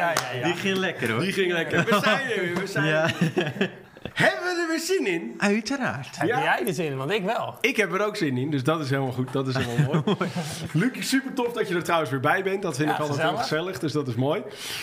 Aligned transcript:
Ja, 0.00 0.10
ja, 0.12 0.14
ja. 0.32 0.38
ja. 0.38 0.44
Die 0.44 0.54
ging 0.54 0.76
lekker 0.76 1.10
hoor. 1.10 1.20
Die 1.20 1.32
ging 1.32 1.52
lekker. 1.52 1.84
We 1.84 1.98
zijn 2.02 2.30
er 2.30 2.40
weer, 2.40 2.54
we 2.54 2.66
zijn 2.66 2.86
Ja, 2.86 3.10
Hebben 4.12 4.42
we 4.44 4.60
er 4.62 4.68
weer 4.68 4.78
zin 4.78 5.06
in? 5.06 5.34
uiteraard. 5.38 6.16
Heb 6.18 6.28
jij 6.28 6.62
er 6.66 6.74
zin 6.74 6.84
in? 6.86 6.96
Want 6.96 7.10
ik 7.10 7.24
wel. 7.24 7.54
Ik 7.60 7.76
heb 7.76 7.92
er 7.92 8.04
ook 8.06 8.16
zin 8.16 8.36
in, 8.36 8.50
dus 8.50 8.62
dat 8.64 8.80
is 8.80 8.90
helemaal 8.90 9.12
goed. 9.12 9.32
Dat 9.32 9.48
is 9.48 9.54
helemaal 9.56 10.02
mooi. 10.04 10.30
Luc, 10.72 11.08
super 11.08 11.34
tof 11.34 11.52
dat 11.52 11.68
je 11.68 11.74
er 11.74 11.82
trouwens 11.82 12.10
weer 12.10 12.20
bij 12.20 12.42
bent. 12.42 12.62
Dat 12.62 12.76
vind 12.76 12.88
Ja, 12.88 12.94
ik 12.94 13.00
altijd 13.00 13.18
heel 13.18 13.28
gezellig. 13.28 13.48
gezellig, 13.48 13.78
dus 13.78 13.92
dat 13.92 14.08
is 14.08 14.14
mooi. 14.14 14.42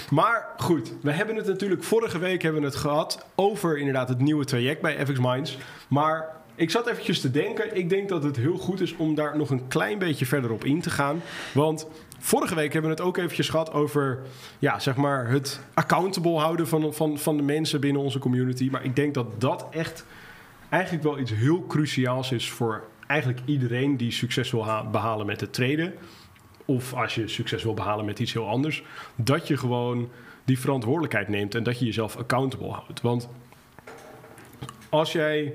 Maar 0.09 0.47
goed, 0.57 0.91
we 1.01 1.11
hebben 1.11 1.35
het 1.35 1.47
natuurlijk 1.47 1.83
vorige 1.83 2.17
week 2.19 2.41
hebben 2.41 2.61
we 2.61 2.67
het 2.67 2.75
gehad 2.75 3.25
over 3.35 3.77
inderdaad 3.77 4.09
het 4.09 4.19
nieuwe 4.19 4.45
traject 4.45 4.81
bij 4.81 5.05
FX 5.05 5.19
Minds. 5.19 5.57
Maar 5.87 6.25
ik 6.55 6.69
zat 6.71 6.87
eventjes 6.87 7.21
te 7.21 7.31
denken. 7.31 7.75
Ik 7.77 7.89
denk 7.89 8.09
dat 8.09 8.23
het 8.23 8.35
heel 8.35 8.57
goed 8.57 8.81
is 8.81 8.95
om 8.95 9.15
daar 9.15 9.37
nog 9.37 9.49
een 9.49 9.67
klein 9.67 9.97
beetje 9.99 10.25
verder 10.25 10.51
op 10.51 10.63
in 10.63 10.81
te 10.81 10.89
gaan. 10.89 11.21
Want 11.53 11.87
vorige 12.19 12.55
week 12.55 12.73
hebben 12.73 12.91
we 12.91 12.97
het 12.97 13.05
ook 13.05 13.17
eventjes 13.17 13.49
gehad 13.49 13.71
over 13.73 14.19
ja, 14.59 14.79
zeg 14.79 14.95
maar 14.95 15.27
het 15.29 15.59
accountable 15.73 16.37
houden 16.37 16.67
van, 16.67 16.93
van, 16.93 17.17
van 17.17 17.37
de 17.37 17.43
mensen 17.43 17.79
binnen 17.79 18.01
onze 18.01 18.19
community. 18.19 18.69
Maar 18.71 18.83
ik 18.83 18.95
denk 18.95 19.13
dat 19.13 19.41
dat 19.41 19.67
echt 19.71 20.05
eigenlijk 20.69 21.03
wel 21.03 21.19
iets 21.19 21.31
heel 21.33 21.65
cruciaals 21.67 22.31
is 22.31 22.49
voor 22.49 22.83
eigenlijk 23.07 23.39
iedereen 23.45 23.97
die 23.97 24.11
succes 24.11 24.51
wil 24.51 24.65
ha- 24.65 24.83
behalen 24.83 25.25
met 25.25 25.41
het 25.41 25.53
traden. 25.53 25.93
Of 26.65 26.93
als 26.93 27.15
je 27.15 27.27
succes 27.27 27.63
wil 27.63 27.73
behalen 27.73 28.05
met 28.05 28.19
iets 28.19 28.33
heel 28.33 28.47
anders. 28.47 28.83
Dat 29.15 29.47
je 29.47 29.57
gewoon 29.57 30.09
die 30.45 30.59
verantwoordelijkheid 30.59 31.27
neemt 31.27 31.55
en 31.55 31.63
dat 31.63 31.79
je 31.79 31.85
jezelf 31.85 32.17
accountable 32.17 32.71
houdt. 32.71 33.01
Want 33.01 33.29
als 34.89 35.11
jij 35.11 35.53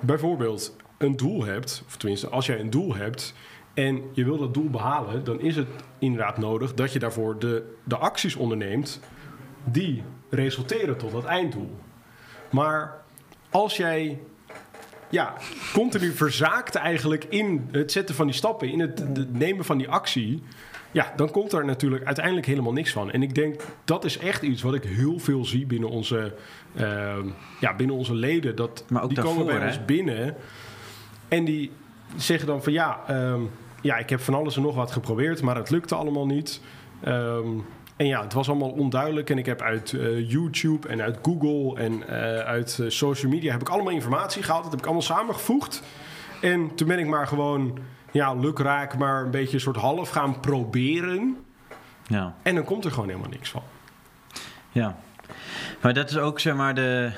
bijvoorbeeld 0.00 0.76
een 0.98 1.16
doel 1.16 1.44
hebt, 1.44 1.82
of 1.86 1.96
tenminste 1.96 2.28
als 2.28 2.46
jij 2.46 2.60
een 2.60 2.70
doel 2.70 2.94
hebt 2.94 3.34
en 3.76 4.02
je 4.12 4.24
wil 4.24 4.38
dat 4.38 4.54
doel 4.54 4.70
behalen, 4.70 5.24
dan 5.24 5.40
is 5.40 5.56
het 5.56 5.68
inderdaad 5.98 6.38
nodig 6.38 6.74
dat 6.74 6.92
je 6.92 6.98
daarvoor 6.98 7.38
de, 7.38 7.74
de 7.84 7.96
acties 7.96 8.36
onderneemt 8.36 9.00
die 9.64 10.02
resulteren 10.30 10.96
tot 10.96 11.12
dat 11.12 11.24
einddoel. 11.24 11.76
Maar 12.50 13.02
als 13.50 13.76
jij 13.76 14.20
ja, 15.08 15.34
continu 15.72 16.12
verzaakt 16.12 16.74
eigenlijk 16.74 17.24
in 17.24 17.68
het 17.70 17.92
zetten 17.92 18.14
van 18.14 18.26
die 18.26 18.34
stappen, 18.34 18.70
in 18.70 18.80
het, 18.80 18.98
het 18.98 19.38
nemen 19.38 19.64
van 19.64 19.78
die 19.78 19.88
actie, 19.88 20.42
ja, 20.90 21.12
dan 21.16 21.30
komt 21.30 21.52
er 21.52 21.64
natuurlijk 21.64 22.04
uiteindelijk 22.04 22.46
helemaal 22.46 22.72
niks 22.72 22.92
van. 22.92 23.10
En 23.10 23.22
ik 23.22 23.34
denk 23.34 23.60
dat 23.84 24.04
is 24.04 24.18
echt 24.18 24.42
iets 24.42 24.62
wat 24.62 24.74
ik 24.74 24.84
heel 24.84 25.18
veel 25.18 25.44
zie 25.44 25.66
binnen 25.66 25.88
onze, 25.88 26.34
ehm, 26.76 27.28
ja, 27.60 27.74
binnen 27.76 27.96
onze 27.96 28.14
leden. 28.14 28.56
Dat, 28.56 28.84
Maar 28.88 29.02
ook 29.02 29.08
die 29.08 29.20
komen 29.20 29.46
bij 29.46 29.58
hè? 29.58 29.66
ons 29.66 29.84
binnen 29.84 30.34
en 31.28 31.44
die 31.44 31.70
zeggen 32.16 32.46
dan 32.46 32.62
van 32.62 32.72
ja, 32.72 33.00
ehm, 33.06 33.42
ja, 33.86 33.96
ik 33.96 34.10
heb 34.10 34.20
van 34.20 34.34
alles 34.34 34.56
en 34.56 34.62
nog 34.62 34.74
wat 34.74 34.90
geprobeerd, 34.90 35.42
maar 35.42 35.56
het 35.56 35.70
lukte 35.70 35.94
allemaal 35.94 36.26
niet. 36.26 36.60
Ehm, 37.00 37.48
en 37.96 38.06
ja, 38.06 38.22
het 38.22 38.32
was 38.32 38.48
allemaal 38.48 38.70
onduidelijk. 38.70 39.30
En 39.30 39.38
ik 39.38 39.46
heb 39.46 39.62
uit 39.62 39.92
eh, 39.92 40.30
YouTube 40.30 40.88
en 40.88 41.02
uit 41.02 41.18
Google 41.22 41.82
en 41.82 42.08
eh, 42.08 42.38
uit 42.38 42.78
eh, 42.78 42.88
social 42.88 43.32
media 43.32 43.52
heb 43.52 43.60
ik 43.60 43.68
allemaal 43.68 43.92
informatie 43.92 44.42
gehaald. 44.42 44.62
Dat 44.62 44.70
heb 44.70 44.80
ik 44.80 44.86
allemaal 44.86 45.04
samengevoegd. 45.04 45.82
En 46.40 46.74
toen 46.74 46.88
ben 46.88 46.98
ik 46.98 47.06
maar 47.06 47.26
gewoon, 47.26 47.78
ja, 48.10 48.34
lukraak, 48.34 48.98
maar 48.98 49.24
een 49.24 49.30
beetje 49.30 49.54
een 49.54 49.60
soort 49.60 49.76
half 49.76 50.08
gaan 50.08 50.40
proberen. 50.40 51.36
Ja, 52.06 52.34
En 52.42 52.54
dan 52.54 52.64
komt 52.64 52.84
er 52.84 52.90
gewoon 52.90 53.08
helemaal 53.08 53.30
niks 53.30 53.50
van. 53.50 53.62
ja. 54.72 54.96
Maar 55.80 55.94
dat 55.94 56.10
is 56.10 56.18
ook 56.18 56.40
zeg 56.40 56.54
maar 56.54 56.74
de 56.74 57.12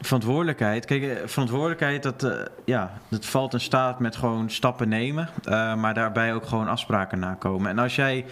verantwoordelijkheid. 0.00 0.84
Kijk, 0.84 1.02
eh, 1.02 1.26
verantwoordelijkheid, 1.26 2.02
dat, 2.02 2.22
eh, 2.22 2.30
ja, 2.64 2.92
dat 3.08 3.26
valt 3.26 3.52
in 3.52 3.60
staat 3.60 4.00
met 4.00 4.16
gewoon 4.16 4.50
stappen 4.50 4.88
nemen. 4.88 5.28
eh, 5.44 5.74
maar 5.74 5.94
daarbij 5.94 6.34
ook 6.34 6.46
gewoon 6.46 6.68
afspraken 6.68 7.18
nakomen. 7.18 7.70
En 7.70 7.78
als 7.78 7.96
jij... 7.96 8.24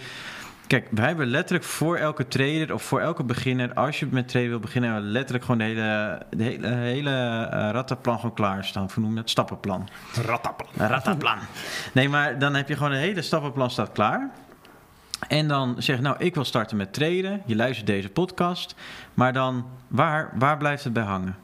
Kijk, 0.67 0.87
wij 0.91 1.07
hebben 1.07 1.27
letterlijk 1.27 1.65
voor 1.65 1.97
elke 1.97 2.27
trader 2.27 2.73
of 2.73 2.83
voor 2.83 2.99
elke 2.99 3.23
beginner, 3.23 3.73
als 3.73 3.99
je 3.99 4.07
met 4.11 4.27
traden 4.27 4.49
wil 4.49 4.59
beginnen, 4.59 4.89
hebben 4.89 5.07
we 5.07 5.13
letterlijk 5.13 5.45
gewoon 5.45 5.59
de 5.59 5.65
hele, 5.65 6.21
de 6.29 6.43
hele, 6.43 6.67
hele 6.67 7.43
rattenplan 7.71 8.15
gewoon 8.15 8.35
klaarstaan. 8.35 8.89
Hoe 8.93 9.03
noem 9.03 9.09
je 9.11 9.19
dat? 9.19 9.29
Stappenplan. 9.29 9.87
Rattaplan. 10.25 10.69
Een 10.77 10.87
rattaplan. 10.87 11.37
Nee, 11.93 12.09
maar 12.09 12.39
dan 12.39 12.55
heb 12.55 12.67
je 12.67 12.75
gewoon 12.75 12.91
een 12.91 12.97
hele 12.97 13.21
stappenplan 13.21 13.69
staat 13.71 13.91
klaar. 13.91 14.29
En 15.27 15.47
dan 15.47 15.75
zeg 15.77 15.99
nou, 15.99 16.15
ik 16.19 16.33
wil 16.33 16.43
starten 16.43 16.77
met 16.77 16.93
traden. 16.93 17.41
Je 17.45 17.55
luistert 17.55 17.87
deze 17.87 18.09
podcast. 18.09 18.75
Maar 19.13 19.33
dan, 19.33 19.65
waar, 19.87 20.31
waar 20.35 20.57
blijft 20.57 20.83
het 20.83 20.93
bij 20.93 21.03
hangen? 21.03 21.35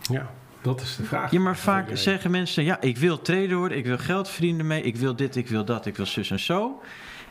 Ja, 0.00 0.30
dat 0.62 0.80
is 0.80 0.96
de 0.96 1.04
vraag. 1.04 1.30
Ja, 1.30 1.40
maar 1.40 1.56
vaak 1.56 1.88
zeggen 1.92 2.30
mensen, 2.30 2.64
ja, 2.64 2.80
ik 2.80 2.96
wil 2.96 3.22
trader 3.22 3.56
worden. 3.56 3.78
Ik 3.78 3.86
wil 3.86 3.98
geld 3.98 4.28
verdienen 4.28 4.66
mee. 4.66 4.82
Ik 4.82 4.96
wil 4.96 5.16
dit, 5.16 5.36
ik 5.36 5.48
wil 5.48 5.64
dat. 5.64 5.86
Ik 5.86 5.96
wil 5.96 6.06
zus 6.06 6.30
en 6.30 6.40
zo. 6.40 6.80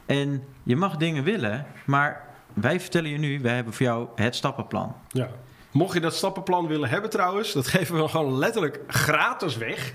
En 0.06 0.44
je 0.64 0.76
mag 0.76 0.98
dingen 0.98 1.24
willen. 1.24 1.66
Maar 1.86 2.26
wij 2.54 2.80
vertellen 2.80 3.10
je 3.10 3.18
nu, 3.18 3.42
wij 3.42 3.56
hebben 3.56 3.74
voor 3.74 3.86
jou 3.86 4.08
het 4.16 4.36
stappenplan. 4.36 4.96
Ja. 5.08 5.30
Mocht 5.72 5.94
je 5.94 6.00
dat 6.00 6.16
stappenplan 6.16 6.68
willen 6.68 6.90
hebben 6.90 7.10
trouwens, 7.10 7.54
dat 7.54 7.68
geven 7.68 8.02
we 8.02 8.08
gewoon 8.08 8.38
letterlijk 8.38 8.80
gratis 8.88 9.58
weg. 9.58 9.94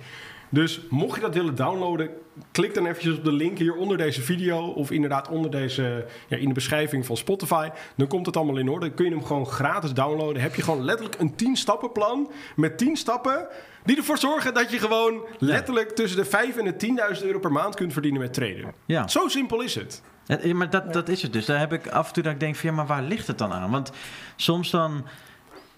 Dus 0.53 0.81
mocht 0.89 1.15
je 1.15 1.21
dat 1.21 1.35
willen 1.35 1.55
downloaden, 1.55 2.11
klik 2.51 2.75
dan 2.75 2.87
eventjes 2.87 3.17
op 3.17 3.25
de 3.25 3.33
link 3.33 3.59
hier 3.59 3.75
onder 3.75 3.97
deze 3.97 4.23
video 4.23 4.67
of 4.67 4.91
inderdaad 4.91 5.29
onder 5.29 5.51
deze, 5.51 6.07
ja, 6.29 6.37
in 6.37 6.49
de 6.49 6.55
beschrijving 6.55 7.07
van 7.07 7.17
Spotify. 7.17 7.69
Dan 7.97 8.07
komt 8.07 8.27
het 8.27 8.37
allemaal 8.37 8.57
in 8.57 8.69
orde. 8.69 8.87
Dan 8.87 8.95
kun 8.95 9.05
je 9.05 9.11
hem 9.11 9.25
gewoon 9.25 9.47
gratis 9.47 9.93
downloaden. 9.93 10.43
Heb 10.43 10.55
je 10.55 10.63
gewoon 10.63 10.85
letterlijk 10.85 11.21
een 11.21 11.35
10 11.35 11.57
stappenplan 11.57 12.31
met 12.57 12.79
10 12.79 12.97
stappen 12.97 13.47
die 13.85 13.97
ervoor 13.97 14.19
zorgen 14.19 14.55
dat 14.55 14.71
je 14.71 14.79
gewoon 14.79 15.27
letterlijk 15.39 15.91
tussen 15.91 16.19
de 16.19 16.25
5 16.25 16.57
en 16.57 16.65
de 16.65 17.15
10.000 17.17 17.25
euro 17.27 17.39
per 17.39 17.53
maand 17.53 17.75
kunt 17.75 17.93
verdienen 17.93 18.21
met 18.21 18.35
traden. 18.35 18.75
Ja. 18.87 19.09
Zo 19.09 19.29
simpel 19.29 19.61
is 19.61 19.75
het. 19.75 20.03
Ja, 20.27 20.55
maar 20.55 20.71
dat, 20.71 20.93
dat 20.93 21.09
is 21.09 21.23
het 21.23 21.33
dus. 21.33 21.47
Daar 21.47 21.59
heb 21.59 21.73
ik 21.73 21.89
af 21.89 22.09
en 22.09 22.13
toe 22.13 22.23
dat 22.23 22.33
ik 22.33 22.41
denk 22.41 22.57
van 22.57 22.71
ja, 22.71 22.75
maar 22.75 22.87
waar 22.87 23.03
ligt 23.03 23.27
het 23.27 23.39
dan 23.39 23.53
aan? 23.53 23.71
Want 23.71 23.93
soms 24.37 24.71
dan 24.71 25.05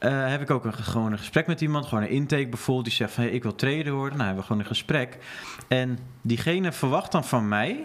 eh, 0.05 0.29
heb 0.29 0.41
ik 0.41 0.51
ook 0.51 0.65
een, 0.65 0.75
gewoon 0.75 1.13
een 1.13 1.19
gesprek 1.19 1.47
met 1.47 1.61
iemand, 1.61 1.87
gewoon 1.87 2.05
een 2.05 2.11
intake 2.11 2.49
bijvoorbeeld, 2.49 2.87
die 2.87 2.95
zegt 2.95 3.13
van 3.13 3.25
hey, 3.25 3.33
ik 3.33 3.43
wil 3.43 3.55
trader 3.55 3.93
worden. 3.93 4.13
Nou, 4.13 4.25
hebben 4.25 4.37
we 4.37 4.47
gewoon 4.47 4.63
een 4.63 4.69
gesprek. 4.69 5.19
En 5.69 5.99
diegene 6.23 6.73
verwacht 6.73 7.13
dan 7.13 7.25
van 7.25 7.49
mij, 7.49 7.85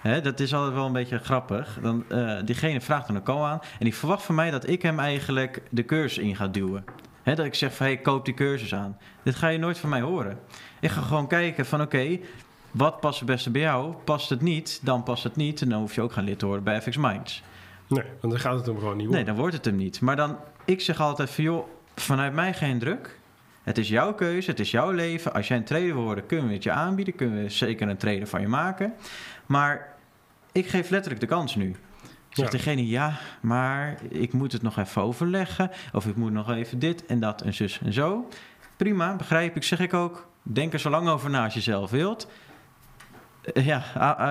hè, 0.00 0.20
dat 0.20 0.40
is 0.40 0.54
altijd 0.54 0.74
wel 0.74 0.86
een 0.86 0.92
beetje 0.92 1.18
grappig, 1.18 1.78
dan, 1.82 2.04
eh, 2.08 2.36
diegene 2.44 2.80
vraagt 2.80 3.06
dan 3.06 3.16
een 3.16 3.22
call 3.22 3.42
aan 3.42 3.58
en 3.78 3.84
die 3.84 3.94
verwacht 3.94 4.22
van 4.22 4.34
mij 4.34 4.50
dat 4.50 4.68
ik 4.68 4.82
hem 4.82 4.98
eigenlijk 4.98 5.62
de 5.70 5.84
cursus 5.84 6.18
in 6.24 6.36
ga 6.36 6.48
duwen. 6.48 6.84
Hè, 7.22 7.34
dat 7.34 7.46
ik 7.46 7.54
zeg 7.54 7.74
van 7.74 7.86
hey, 7.86 7.96
koop 7.96 8.24
die 8.24 8.34
cursus 8.34 8.74
aan. 8.74 8.96
Dit 9.22 9.34
ga 9.34 9.48
je 9.48 9.58
nooit 9.58 9.78
van 9.78 9.88
mij 9.90 10.00
horen. 10.00 10.38
Ik 10.80 10.90
ga 10.90 11.00
gewoon 11.00 11.26
kijken 11.26 11.66
van 11.66 11.80
oké, 11.80 12.18
wat 12.70 13.00
past 13.00 13.18
het 13.18 13.28
beste 13.28 13.50
bij 13.50 13.60
jou? 13.60 13.94
Past 14.04 14.28
het 14.28 14.40
niet, 14.40 14.80
dan 14.82 15.02
past 15.02 15.24
het 15.24 15.36
niet. 15.36 15.62
En 15.62 15.68
dan 15.68 15.80
hoef 15.80 15.94
je 15.94 16.00
ook 16.00 16.12
geen 16.12 16.24
lid 16.24 16.38
te 16.38 16.46
worden 16.46 16.64
bij 16.64 16.82
FX 16.82 16.96
Minds. 16.96 17.42
Nee, 17.86 18.04
want 18.20 18.32
dan 18.32 18.38
gaat 18.42 18.54
het 18.56 18.66
hem 18.66 18.78
gewoon 18.78 18.96
niet 18.96 18.98
Nee, 18.98 19.08
worden. 19.08 19.26
dan 19.26 19.36
wordt 19.36 19.54
het 19.54 19.64
hem 19.64 19.76
niet. 19.76 20.00
Maar 20.00 20.16
dan, 20.16 20.36
ik 20.70 20.80
zeg 20.80 21.00
altijd 21.00 21.30
van 21.30 21.44
joh, 21.44 21.68
vanuit 21.96 22.32
mij 22.32 22.54
geen 22.54 22.78
druk. 22.78 23.18
Het 23.62 23.78
is 23.78 23.88
jouw 23.88 24.14
keuze, 24.14 24.50
het 24.50 24.60
is 24.60 24.70
jouw 24.70 24.90
leven. 24.90 25.32
Als 25.32 25.48
jij 25.48 25.56
een 25.56 25.64
trader 25.64 25.94
wil 25.94 26.02
worden, 26.02 26.26
kunnen 26.26 26.48
we 26.48 26.54
het 26.54 26.62
je 26.62 26.70
aanbieden. 26.70 27.14
Kunnen 27.14 27.42
we 27.42 27.48
zeker 27.48 27.88
een 27.88 27.96
trader 27.96 28.26
van 28.26 28.40
je 28.40 28.48
maken. 28.48 28.94
Maar 29.46 29.94
ik 30.52 30.66
geef 30.68 30.90
letterlijk 30.90 31.20
de 31.20 31.26
kans 31.26 31.54
nu. 31.54 31.76
Zegt 32.28 32.52
Ja. 32.52 32.58
degene, 32.58 32.86
ja, 32.88 33.18
maar 33.40 33.98
ik 34.08 34.32
moet 34.32 34.52
het 34.52 34.62
nog 34.62 34.78
even 34.78 35.02
overleggen. 35.02 35.70
Of 35.92 36.06
ik 36.06 36.16
moet 36.16 36.32
nog 36.32 36.50
even 36.50 36.78
dit 36.78 37.06
en 37.06 37.20
dat 37.20 37.42
en 37.42 37.54
zus 37.54 37.80
en 37.84 37.92
zo. 37.92 38.28
Prima, 38.76 39.16
begrijp 39.16 39.56
ik. 39.56 39.62
Zeg 39.62 39.80
ik 39.80 39.94
ook, 39.94 40.28
denk 40.42 40.72
er 40.72 40.80
zo 40.80 40.90
lang 40.90 41.08
over 41.08 41.30
na 41.30 41.44
als 41.44 41.54
je 41.54 41.60
zelf 41.60 41.90
wilt. 41.90 42.28
Eh, 43.54 43.66
Ja, 43.66 43.82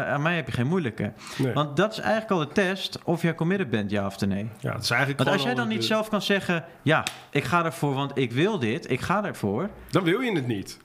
aan 0.06 0.22
mij 0.22 0.36
heb 0.36 0.46
je 0.46 0.52
geen 0.52 0.68
moeilijke. 0.68 1.14
Nee. 1.38 1.54
Want 1.54 1.78
dat 1.78 1.92
is 1.92 2.00
eigenlijk 2.00 2.32
al 2.32 2.40
de 2.40 2.48
test 2.54 3.00
of 3.04 3.22
jij 3.22 3.36
committed 3.36 3.70
bent, 3.70 3.92
ja 3.92 4.06
of 4.06 4.20
nee. 4.20 4.50
Ja, 4.60 4.74
het 4.74 4.84
is 4.84 4.90
eigenlijk 4.90 5.20
Want 5.24 5.32
als 5.36 5.46
jij 5.46 5.56
dan 5.56 5.68
niet 5.68 5.80
de- 5.82 5.86
zelf 5.86 6.10
kan 6.10 6.22
zeggen, 6.22 6.66
ja, 6.82 7.04
ik 7.30 7.44
ga 7.44 7.66
ervoor, 7.66 7.94
want 7.94 8.12
ik 8.18 8.32
wil 8.32 8.60
dit, 8.60 8.92
ik 8.92 9.02
ga 9.02 9.24
ervoor. 9.26 9.70
Dan 9.90 10.04
wil 10.04 10.20
je 10.20 10.32
het 10.36 10.48
niet. 10.48 10.80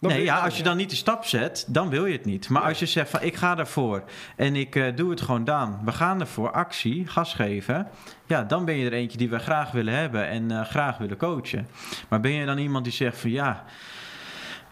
Dan 0.00 0.10
nee, 0.10 0.22
ja, 0.24 0.38
als 0.38 0.56
je 0.56 0.62
dan 0.62 0.76
niet 0.76 0.90
de 0.90 0.96
stap 0.96 1.24
zet, 1.24 1.64
dan 1.68 1.88
wil 1.88 2.06
je 2.06 2.12
het 2.12 2.24
niet. 2.24 2.48
Maar 2.48 2.62
Ja. 2.62 2.68
als 2.68 2.78
je 2.78 2.86
zegt 2.86 3.10
van, 3.10 3.22
ik 3.22 3.34
ga 3.36 3.58
ervoor 3.58 4.02
en 4.36 4.56
ik 4.56 4.76
eh, 4.76 4.96
doe 4.96 5.10
het 5.10 5.20
gewoon 5.20 5.44
dan. 5.44 5.80
We 5.84 5.92
gaan 5.92 6.20
ervoor, 6.20 6.50
actie, 6.52 7.06
gas 7.06 7.34
geven. 7.34 7.86
Ja, 8.26 8.42
dan 8.42 8.64
ben 8.64 8.76
je 8.76 8.86
er 8.86 8.92
eentje 8.92 9.18
die 9.18 9.30
we 9.30 9.38
graag 9.38 9.70
willen 9.70 9.94
hebben 9.94 10.28
en 10.28 10.50
eh, 10.50 10.64
graag 10.64 10.98
willen 10.98 11.16
coachen. 11.16 11.68
Maar 12.08 12.20
ben 12.20 12.30
je 12.32 12.46
dan 12.46 12.58
iemand 12.58 12.84
die 12.84 12.92
zegt 12.92 13.18
van, 13.18 13.30
ja, 13.30 13.64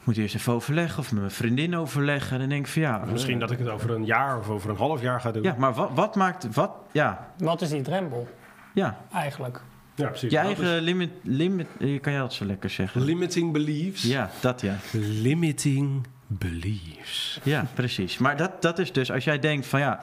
moet 0.09 0.17
eerst 0.17 0.35
even 0.35 0.53
overleggen 0.53 0.99
of 0.99 1.13
met 1.13 1.21
mijn 1.21 1.33
vriendin 1.33 1.77
overleggen. 1.77 2.39
Dan 2.39 2.49
denk 2.49 2.67
ik 2.67 2.73
van, 2.73 2.83
ja... 2.83 3.05
Misschien 3.11 3.35
eh, 3.35 3.41
dat 3.41 3.51
ik 3.51 3.59
het 3.59 3.69
over 3.69 3.91
een 3.91 4.05
jaar 4.05 4.39
of 4.39 4.49
over 4.49 4.71
een 4.71 4.77
half 4.77 5.01
jaar 5.01 5.21
ga 5.21 5.31
doen. 5.31 5.43
Ja, 5.43 5.55
maar 5.59 5.75
wat, 5.75 5.91
wat 5.95 6.15
maakt, 6.15 6.55
wat, 6.55 6.71
ja, 6.93 7.33
Wat 7.39 7.61
is 7.61 7.69
die 7.69 7.83
drempel 7.83 8.29
ja. 8.75 8.99
eigenlijk? 9.13 9.61
Ja, 9.95 10.07
precies. 10.07 10.31
Je 10.31 10.37
Dat 10.37 10.47
eigen 10.47 10.81
limit, 10.81 11.11
limit, 11.23 11.67
je 11.79 11.99
kan 11.99 12.13
je 12.13 12.19
dat 12.19 12.33
zo 12.33 12.45
lekker 12.45 12.71
zeggen. 12.71 13.01
limiting 13.05 13.53
beliefs. 13.53 14.03
Ja, 14.03 14.31
dat 14.41 14.61
ja. 14.61 14.77
Limiting 15.23 16.07
beliefs. 16.27 17.41
Ja, 17.43 17.67
precies. 17.75 18.19
Maar 18.19 18.37
dat, 18.37 18.63
dat 18.63 18.79
is 18.79 18.93
dus 18.93 19.13
als 19.13 19.25
jij 19.25 19.39
denkt 19.39 19.67
van 19.67 19.81
ja, 19.81 20.01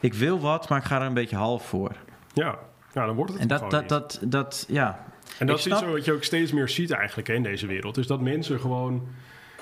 ik 0.00 0.14
wil 0.14 0.40
wat, 0.40 0.68
maar 0.68 0.78
ik 0.78 0.84
ga 0.84 1.00
er 1.00 1.06
een 1.06 1.14
beetje 1.14 1.36
half 1.36 1.66
voor. 1.66 1.92
Ja, 2.32 2.58
nou, 2.92 3.06
dan 3.06 3.16
wordt 3.16 3.32
het 3.32 3.40
En 3.40 3.48
dat, 3.48 3.70
dat, 3.70 3.80
niet. 3.80 3.88
dat, 3.88 4.20
dat, 4.22 4.64
ja. 4.68 5.04
En 5.38 5.46
dat 5.46 5.58
ik 5.58 5.66
is 5.66 5.72
iets 5.72 5.82
wat 5.84 6.04
je 6.04 6.12
ook 6.12 6.24
steeds 6.24 6.52
meer 6.52 6.68
ziet 6.68 6.90
eigenlijk 6.90 7.28
hè, 7.28 7.34
in 7.34 7.42
deze 7.42 7.66
wereld. 7.66 7.96
Is 7.96 8.06
dat 8.06 8.20
mensen 8.20 8.60
gewoon... 8.60 9.08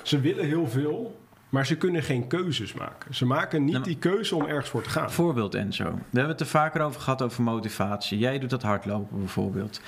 Ze 0.06 0.20
willen 0.20 0.44
heel 0.44 0.68
veel, 0.68 1.20
maar 1.48 1.66
ze 1.66 1.76
kunnen 1.76 2.02
geen 2.02 2.26
keuzes 2.26 2.72
maken. 2.72 3.14
Ze 3.14 3.26
maken 3.26 3.64
niet 3.64 3.72
Nou, 3.72 3.84
die 3.84 3.98
keuze 3.98 4.34
om 4.34 4.46
ergens 4.46 4.68
voor 4.68 4.82
te 4.82 4.90
gaan. 4.90 5.12
Voorbeeld 5.12 5.54
Enzo. 5.54 5.84
We 5.84 5.90
hebben 6.10 6.28
het 6.28 6.40
er 6.40 6.46
vaker 6.46 6.80
over 6.80 7.00
gehad 7.00 7.22
over 7.22 7.42
motivatie. 7.42 8.18
Jij 8.18 8.38
doet 8.38 8.50
dat 8.50 8.62
hardlopen 8.62 9.18
bijvoorbeeld. 9.18 9.80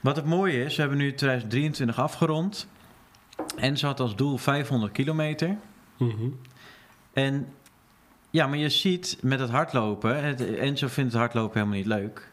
Wat 0.00 0.16
het 0.16 0.24
mooie 0.24 0.64
is, 0.64 0.74
we 0.74 0.80
hebben 0.80 0.98
nu 0.98 1.14
2023 1.14 1.98
afgerond. 1.98 2.68
Enzo 3.56 3.86
had 3.86 4.00
als 4.00 4.16
doel 4.16 4.36
500 4.36 4.92
kilometer. 4.92 5.56
Mhm. 5.96 6.28
En 7.12 7.48
ja, 8.30 8.46
maar 8.46 8.58
je 8.58 8.68
ziet 8.68 9.18
met 9.22 9.40
het 9.40 9.50
hardlopen, 9.50 10.24
het, 10.24 10.56
Enzo 10.56 10.88
vindt 10.88 11.12
het 11.12 11.20
hardlopen 11.20 11.58
helemaal 11.58 11.78
niet 11.78 11.86
leuk. 11.86 12.30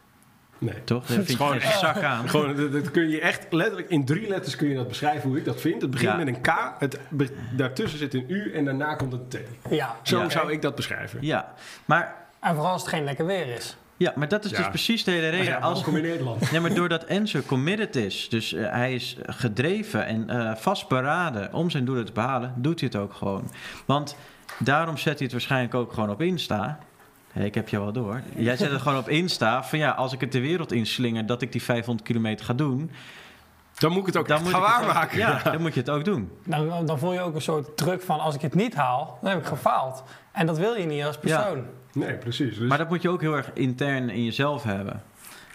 Nee. 0.58 0.84
Toch? 0.84 1.06
Het 1.06 1.12
vind 1.16 1.28
je 1.28 1.36
gewoon 1.36 1.60
geen 1.60 1.78
zak 1.78 2.02
aan. 2.02 2.28
Gewoon, 2.28 2.56
dat, 2.56 2.72
dat 2.72 2.90
kun 2.90 3.08
je 3.08 3.20
echt 3.20 3.46
letterlijk 3.50 3.88
in 3.90 4.04
drie 4.04 4.28
letters 4.28 4.56
kun 4.56 4.68
je 4.68 4.74
dat 4.74 4.88
beschrijven 4.88 5.28
hoe 5.28 5.38
ik 5.38 5.44
dat 5.44 5.60
vind. 5.60 5.82
Het 5.82 5.90
begint 5.90 6.10
Ja. 6.10 6.16
met 6.16 6.26
een 6.26 6.40
K, 6.40 6.52
het, 6.78 6.98
be- 7.08 7.30
daartussen 7.56 7.98
zit 7.98 8.14
een 8.14 8.24
U 8.28 8.52
en 8.54 8.64
daarna 8.64 8.94
komt 8.94 9.12
een 9.12 9.28
T. 9.28 9.38
Ja. 9.70 9.96
Zo 10.02 10.18
Ja. 10.22 10.28
zou 10.30 10.52
ik 10.52 10.62
dat 10.62 10.74
beschrijven. 10.74 11.18
Ja, 11.22 11.52
maar, 11.84 12.14
En 12.40 12.54
vooral 12.54 12.72
als 12.72 12.80
het 12.82 12.90
geen 12.90 13.04
lekker 13.04 13.26
weer 13.26 13.46
is. 13.54 13.76
ja, 13.96 14.12
maar 14.16 14.28
dat 14.28 14.44
is 14.44 14.50
Ja. 14.50 14.56
dus 14.56 14.68
precies 14.68 15.04
de 15.04 15.10
hele 15.10 15.28
reden. 15.28 15.44
Ja, 15.46 15.58
Als, 15.58 15.74
welkom 15.80 15.96
in 15.96 16.02
Nederland. 16.02 16.50
Nee, 16.50 16.60
maar 16.60 16.74
doordat 16.74 17.04
Enzo 17.04 17.40
committed 17.46 17.96
is, 17.96 18.28
dus 18.28 18.52
eh, 18.52 18.70
hij 18.70 18.94
is 18.94 19.16
gedreven 19.26 20.06
en 20.06 20.30
eh, 20.30 20.54
vastberaden 20.56 21.52
om 21.52 21.70
zijn 21.70 21.84
doelen 21.84 22.04
te 22.04 22.12
behalen, 22.12 22.52
doet 22.56 22.80
hij 22.80 22.88
het 22.92 23.00
ook 23.02 23.14
gewoon. 23.14 23.50
Want 23.86 24.16
daarom 24.58 24.96
zet 24.96 25.12
hij 25.14 25.22
het 25.22 25.32
waarschijnlijk 25.32 25.74
ook 25.74 25.92
gewoon 25.92 26.10
op 26.10 26.22
Insta. 26.22 26.78
Ik 27.34 27.54
heb 27.54 27.68
je 27.68 27.78
wel 27.80 27.92
door. 27.92 28.20
Jij 28.36 28.56
zet 28.56 28.70
het 28.70 28.80
gewoon 28.82 28.98
op 28.98 29.08
Insta 29.08 29.64
van 29.64 29.78
ja, 29.78 29.90
als 29.90 30.12
ik 30.12 30.20
het 30.20 30.32
de 30.32 30.40
wereld 30.40 30.72
inslinger 30.72 31.26
dat 31.26 31.42
ik 31.42 31.52
die 31.52 31.62
500 31.62 32.06
kilometer 32.06 32.44
ga 32.46 32.52
doen, 32.54 32.90
Dan 33.78 33.90
moet 33.92 34.00
ik 34.00 34.06
het 34.06 34.16
ook 34.16 34.28
dan 34.28 34.46
gaan 34.46 34.60
waarmaken. 34.60 35.18
Ja, 35.18 35.42
dan 35.42 35.60
moet 35.60 35.74
je 35.74 35.80
het 35.80 35.90
ook 35.90 36.04
doen. 36.04 36.30
Dan, 36.44 36.86
dan 36.86 36.98
voel 36.98 37.12
je 37.12 37.20
ook 37.20 37.34
een 37.34 37.42
soort 37.42 37.76
druk 37.76 38.02
van 38.02 38.20
als 38.20 38.34
ik 38.34 38.40
het 38.40 38.54
niet 38.54 38.74
haal, 38.74 39.18
dan 39.20 39.30
heb 39.30 39.40
ik 39.40 39.46
gefaald. 39.46 40.02
En 40.32 40.46
dat 40.46 40.58
wil 40.58 40.74
je 40.74 40.86
niet 40.86 41.04
als 41.04 41.18
persoon. 41.18 41.64
Nee, 41.92 42.14
precies. 42.14 42.58
Dus 42.58 42.68
Maar 42.68 42.78
dat 42.78 42.88
moet 42.88 43.02
je 43.02 43.08
ook 43.08 43.20
heel 43.20 43.36
erg 43.36 43.50
intern 43.52 44.10
in 44.10 44.24
jezelf 44.24 44.62
hebben. 44.62 45.02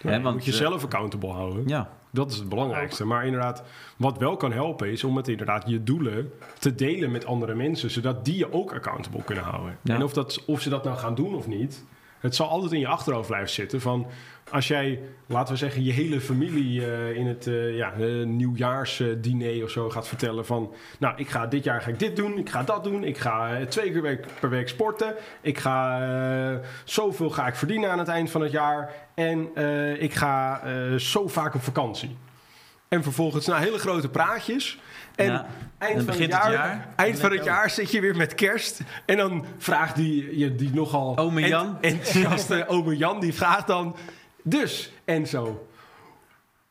ja, 0.02 0.08
Hè, 0.08 0.16
je 0.16 0.22
want, 0.22 0.34
moet 0.34 0.44
jezelf 0.44 0.84
accountable 0.84 1.30
houden. 1.30 1.68
Ja, 1.68 1.88
Dat 2.10 2.30
is 2.30 2.36
het 2.36 2.48
belangrijkste. 2.48 3.04
Maar 3.04 3.24
inderdaad, 3.24 3.62
wat 3.96 4.18
wel 4.18 4.36
kan 4.36 4.52
helpen 4.52 4.90
is 4.90 5.04
om 5.04 5.16
het 5.16 5.28
inderdaad 5.28 5.68
je 5.68 5.82
doelen 5.82 6.32
te 6.58 6.74
delen 6.74 7.10
met 7.10 7.26
andere 7.26 7.54
mensen, 7.54 7.90
zodat 7.90 8.24
die 8.24 8.36
je 8.36 8.52
ook 8.52 8.74
accountable 8.74 9.22
kunnen 9.24 9.44
houden. 9.44 9.78
Ja. 9.82 9.94
En 9.94 10.02
of, 10.02 10.12
dat, 10.12 10.44
of 10.46 10.60
ze 10.60 10.68
dat 10.68 10.84
nou 10.84 10.98
gaan 10.98 11.14
doen 11.14 11.34
of 11.34 11.46
niet, 11.46 11.84
het 12.20 12.34
zal 12.34 12.48
altijd 12.48 12.72
in 12.72 12.78
je 12.78 12.86
achterhoofd 12.86 13.26
blijven 13.26 13.50
zitten 13.50 13.80
van 13.80 14.06
als 14.50 14.68
jij, 14.68 15.00
laten 15.26 15.52
we 15.52 15.58
zeggen, 15.58 15.84
je 15.84 15.92
hele 15.92 16.20
familie 16.20 16.86
eh, 16.86 17.16
in 17.16 17.26
het 17.26 17.46
eh 17.46 17.76
ja, 17.76 17.92
eh, 17.92 18.24
nieuwjaarsdiner 18.24 19.64
of 19.64 19.70
zo 19.70 19.90
gaat 19.90 20.08
vertellen 20.08 20.46
van, 20.46 20.74
nou, 20.98 21.14
ik 21.16 21.28
ga 21.28 21.46
dit 21.46 21.64
jaar 21.64 21.82
ga 21.82 21.90
ik 21.90 21.98
dit 21.98 22.16
doen, 22.16 22.38
ik 22.38 22.50
ga 22.50 22.62
dat 22.62 22.84
doen, 22.84 23.04
ik 23.04 23.18
ga 23.18 23.64
twee 23.68 23.92
keer 23.92 24.20
per 24.40 24.50
week 24.50 24.68
sporten, 24.68 25.14
ik 25.40 25.58
ga 25.58 26.60
zoveel 26.84 27.30
ga 27.30 27.46
ik 27.46 27.54
verdienen 27.54 27.90
aan 27.90 27.98
het 27.98 28.08
eind 28.08 28.30
van 28.30 28.40
het 28.40 28.52
jaar 28.52 28.94
en 29.14 29.56
ik 30.00 30.14
ga 30.14 30.62
zo 30.98 31.28
vaak 31.28 31.54
op 31.54 31.62
vakantie. 31.62 32.16
En 32.88 33.02
vervolgens 33.02 33.46
nou, 33.46 33.62
hele 33.62 33.78
grote 33.78 34.08
praatjes. 34.08 34.78
En 35.14 35.26
Ja, 35.26 35.46
eind, 35.78 35.96
dan 35.96 36.04
van 36.04 36.06
het, 36.06 36.06
begint 36.06 36.32
het 36.32 36.42
jaar, 36.42 36.52
jaar. 36.52 36.88
eind 36.96 37.14
En 37.14 37.20
van 37.20 37.30
het 37.32 37.44
jaar 37.44 37.70
zit 37.70 37.90
je 37.90 38.00
weer 38.00 38.16
met 38.16 38.34
kerst. 38.34 38.80
En 39.06 39.16
dan 39.16 39.44
vraagt 39.58 39.96
die, 39.96 40.38
je, 40.38 40.54
die 40.54 40.70
nogal... 40.74 41.16
Ome 41.18 41.48
Jan. 41.48 41.66
En, 41.80 41.90
enthousiaste 41.90 42.64
ome 42.68 42.96
Jan, 42.96 43.20
die 43.20 43.34
vraagt 43.34 43.66
dan... 43.66 43.96
Dus, 44.42 44.92
Enzo... 45.04 45.64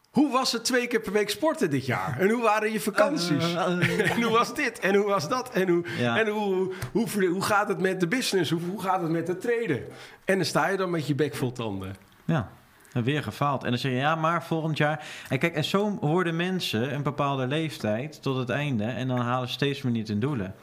Hoe 0.10 0.32
was 0.32 0.52
het 0.52 0.66
twee 0.66 0.88
keer 0.88 1.00
per 1.02 1.12
week 1.12 1.30
sporten 1.30 1.70
dit 1.70 1.86
jaar? 1.86 2.20
En 2.20 2.30
hoe 2.30 2.42
waren 2.42 2.72
je 2.72 2.80
vakanties? 2.80 3.54
En 3.56 4.22
hoe 4.22 4.32
was 4.32 4.56
dit? 4.56 4.80
En 4.80 4.96
hoe 4.96 5.06
was 5.06 5.30
dat? 5.30 5.50
En 5.50 5.68
hoe, 5.70 5.86
Ja. 5.98 6.20
en 6.20 6.28
hoe, 6.28 6.74
hoe, 6.92 7.26
hoe 7.28 7.42
gaat 7.42 7.68
het 7.68 7.80
met 7.80 8.00
de 8.00 8.08
business? 8.08 8.52
Hoe, 8.52 8.62
hoe 8.70 8.82
gaat 8.82 9.02
het 9.02 9.12
met 9.12 9.28
het 9.28 9.42
traden? 9.42 9.84
En 10.26 10.36
dan 10.36 10.46
sta 10.46 10.68
je 10.68 10.78
dan 10.78 10.90
met 10.90 11.08
je 11.08 11.16
bek 11.16 11.36
vol 11.36 11.52
tanden. 11.52 11.96
Ja, 12.26 12.50
en 12.94 13.04
weer 13.04 13.24
gefaald. 13.24 13.64
En 13.64 13.70
dan 13.70 13.80
zeg 13.80 13.92
je, 13.92 13.98
ja, 13.98 14.16
maar 14.16 14.44
volgend 14.44 14.78
jaar... 14.78 15.06
En 15.30 15.40
kijk, 15.40 15.56
en 15.56 15.64
zo 15.64 15.98
worden 16.00 16.36
mensen 16.36 16.94
een 16.94 17.04
bepaalde 17.04 17.48
leeftijd 17.48 18.22
tot 18.22 18.38
het 18.38 18.50
einde... 18.50 18.84
en 18.84 19.08
dan 19.08 19.20
halen 19.20 19.48
ze 19.48 19.54
steeds 19.54 19.82
meer 19.82 19.94
niet 19.94 20.08
hun 20.08 20.20
doelen. 20.20 20.56